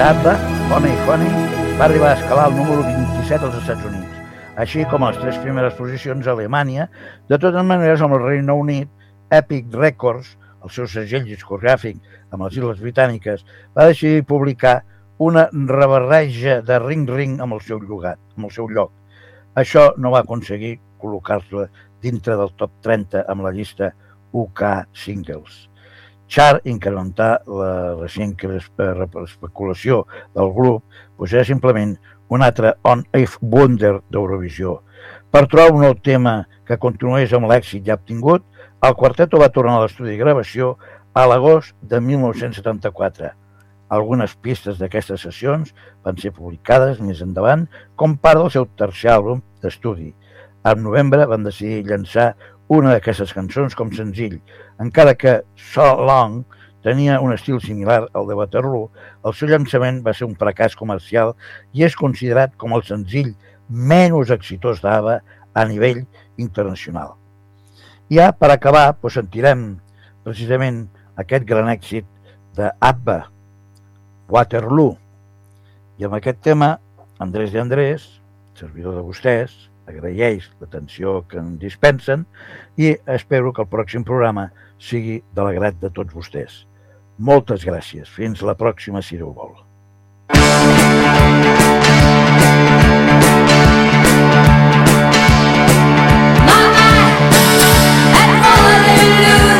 d'Abba, 0.00 0.32
Honey 0.72 0.94
Honey, 1.04 1.32
va 1.76 1.84
arribar 1.84 2.10
a 2.10 2.16
escalar 2.16 2.46
el 2.48 2.54
número 2.56 2.80
27 2.86 3.44
als 3.44 3.56
Estats 3.58 3.84
Units, 3.84 4.14
així 4.62 4.86
com 4.88 5.04
les 5.04 5.18
tres 5.20 5.36
primeres 5.42 5.74
posicions 5.76 6.24
a 6.24 6.32
Alemanya. 6.32 6.86
De 7.28 7.36
totes 7.36 7.66
maneres, 7.68 8.00
amb 8.00 8.16
el 8.16 8.22
Regne 8.22 8.56
Unit, 8.56 8.88
Epic 9.28 9.68
Records, 9.76 10.30
el 10.64 10.72
seu 10.72 10.88
segell 10.88 11.28
discogràfic 11.28 12.00
amb 12.32 12.46
les 12.46 12.56
Illes 12.56 12.80
Britàniques, 12.80 13.44
va 13.76 13.90
decidir 13.90 14.24
publicar 14.24 14.78
una 15.20 15.50
rebarreja 15.52 16.62
de 16.64 16.80
ring-ring 16.80 17.36
amb 17.44 17.58
el 17.58 17.60
seu 17.68 17.82
llogat, 17.84 18.22
amb 18.38 18.48
el 18.48 18.54
seu 18.56 18.72
lloc. 18.72 18.94
Això 19.52 19.90
no 20.00 20.14
va 20.16 20.24
aconseguir 20.24 20.78
col·locar-la 21.02 21.68
dintre 22.00 22.40
del 22.40 22.56
top 22.56 22.80
30 22.88 23.26
amb 23.28 23.44
la 23.44 23.52
llista 23.52 23.92
UK 24.32 24.64
Singles. 24.96 25.66
Char 26.30 26.60
incrementar 26.70 27.40
la 27.50 27.96
recent 27.98 28.36
eh, 28.46 28.60
especulació 29.24 30.04
del 30.36 30.52
grup, 30.54 30.84
doncs 31.18 31.34
era 31.34 31.42
simplement 31.48 31.96
un 32.30 32.44
altre 32.46 32.76
on-if 32.86 33.34
wonder 33.42 33.96
d'Eurovisió. 34.14 34.76
Per 35.34 35.42
trobar 35.50 35.74
un 35.74 35.82
nou 35.82 35.96
tema 35.98 36.44
que 36.66 36.78
continués 36.78 37.34
amb 37.34 37.50
l'èxit 37.50 37.82
ja 37.86 37.98
obtingut, 37.98 38.46
el 38.86 38.94
quarteto 38.94 39.40
va 39.42 39.50
tornar 39.50 39.80
a 39.80 39.82
l'estudi 39.82 40.14
de 40.14 40.22
gravació 40.22 40.76
a 41.18 41.26
l'agost 41.26 41.74
de 41.82 41.98
1974. 42.00 43.32
Algunes 43.90 44.36
pistes 44.38 44.78
d'aquestes 44.78 45.26
sessions 45.26 45.74
van 46.06 46.18
ser 46.22 46.30
publicades 46.36 47.02
més 47.02 47.24
endavant 47.26 47.66
com 47.98 48.14
part 48.14 48.38
del 48.38 48.52
seu 48.54 48.68
tercer 48.78 49.10
àlbum 49.16 49.42
d'estudi. 49.64 50.12
En 50.62 50.82
novembre 50.84 51.26
van 51.26 51.42
decidir 51.42 51.82
llançar 51.88 52.34
una 52.70 52.94
d'aquestes 52.94 53.32
cançons 53.34 53.74
com 53.74 53.90
senzill, 53.90 54.38
encara 54.82 55.16
que 55.18 55.40
So 55.58 55.86
Long 55.98 56.44
tenia 56.86 57.18
un 57.20 57.34
estil 57.34 57.58
similar 57.60 58.04
al 58.14 58.28
de 58.28 58.36
Waterloo, 58.38 58.88
el 59.26 59.34
seu 59.36 59.50
llançament 59.50 60.00
va 60.06 60.14
ser 60.14 60.28
un 60.28 60.36
fracàs 60.38 60.76
comercial 60.78 61.34
i 61.76 61.82
és 61.84 61.98
considerat 61.98 62.54
com 62.56 62.76
el 62.76 62.86
senzill 62.86 63.34
menys 63.68 64.30
exitós 64.30 64.80
d'Ava 64.84 65.18
a 65.52 65.64
nivell 65.66 66.04
internacional. 66.38 67.16
Ja 68.10 68.30
per 68.32 68.52
acabar, 68.54 68.94
doncs 68.94 69.18
sentirem 69.18 69.66
precisament 70.24 70.84
aquest 71.18 71.44
gran 71.46 71.68
èxit 71.70 72.06
de 72.56 72.70
ABBA, 72.80 73.18
Waterloo. 74.30 74.94
I 75.98 76.06
amb 76.06 76.16
aquest 76.16 76.40
tema, 76.42 76.76
Andrés 77.18 77.52
de 77.52 77.60
Andrés, 77.60 78.06
servidor 78.54 78.94
de 78.96 79.04
vostès, 79.04 79.69
agraeix 79.90 80.48
l'atenció 80.62 81.20
que 81.28 81.38
em 81.42 81.56
dispensen 81.60 82.24
i 82.80 82.94
espero 83.18 83.52
que 83.52 83.62
el 83.66 83.70
pròxim 83.72 84.06
programa 84.06 84.48
sigui 84.78 85.20
de 85.34 85.46
l'agrat 85.46 85.80
de 85.82 85.90
tots 85.92 86.14
vostès. 86.16 86.64
Moltes 87.18 87.66
gràcies. 87.68 88.08
Fins 88.08 88.40
la 88.46 88.56
pròxima, 88.56 89.02
si 89.04 89.20
Déu 89.20 89.34
vol. 89.36 89.58
My 99.10 99.59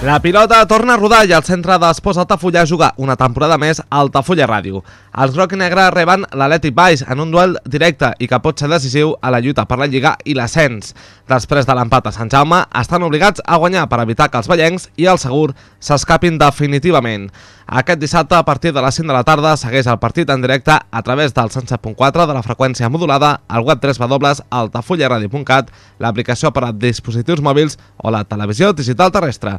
La 0.00 0.20
pilota 0.22 0.64
torna 0.70 0.94
a 0.94 0.96
rodar 0.96 1.24
i 1.26 1.32
el 1.34 1.42
centre 1.42 1.74
d'Esports 1.82 2.20
Altafulla 2.22 2.62
juga 2.70 2.92
una 3.02 3.16
temporada 3.18 3.56
més 3.58 3.80
a 3.80 3.86
Altafulla 3.98 4.46
Ràdio. 4.46 4.84
Els 5.18 5.34
groc 5.34 5.56
i 5.56 5.58
negre 5.58 5.88
reben 5.90 6.22
l'Atlètic 6.38 6.76
Baix 6.76 7.02
en 7.02 7.18
un 7.18 7.32
duel 7.34 7.56
directe 7.66 8.12
i 8.22 8.28
que 8.30 8.38
pot 8.38 8.62
ser 8.62 8.70
decisiu 8.70 9.16
a 9.18 9.32
la 9.34 9.40
lluita 9.42 9.64
per 9.66 9.80
la 9.80 9.88
Lliga 9.90 10.14
i 10.22 10.36
l'ascens. 10.38 10.94
Després 11.26 11.66
de 11.66 11.74
l'empat 11.74 12.06
a 12.06 12.14
Sant 12.14 12.30
Jaume, 12.30 12.62
estan 12.78 13.02
obligats 13.02 13.42
a 13.44 13.58
guanyar 13.58 13.88
per 13.90 13.98
evitar 14.04 14.30
que 14.30 14.38
els 14.38 14.46
ballencs 14.46 14.86
i 14.94 15.10
el 15.10 15.18
Segur 15.18 15.50
s'escapin 15.82 16.38
definitivament. 16.38 17.26
Aquest 17.68 17.98
dissabte, 18.00 18.32
a 18.38 18.46
partir 18.46 18.72
de 18.72 18.80
les 18.80 18.94
5 18.94 19.10
de 19.10 19.12
la 19.12 19.24
tarda, 19.28 19.56
segueix 19.60 19.90
el 19.90 19.98
partit 20.00 20.30
en 20.30 20.40
directe 20.40 20.72
a 20.72 21.02
través 21.02 21.34
del 21.34 21.50
107.4 21.50 22.24
de 22.26 22.32
la 22.32 22.42
freqüència 22.46 22.88
modulada, 22.88 23.42
al 23.46 23.66
web 23.66 23.82
3 23.82 23.98
www.altafullaradio.cat, 23.98 25.68
l'aplicació 25.98 26.54
per 26.54 26.64
a 26.64 26.72
dispositius 26.72 27.42
mòbils 27.44 27.76
o 27.98 28.14
la 28.14 28.22
televisió 28.24 28.72
digital 28.72 29.12
terrestre. 29.12 29.58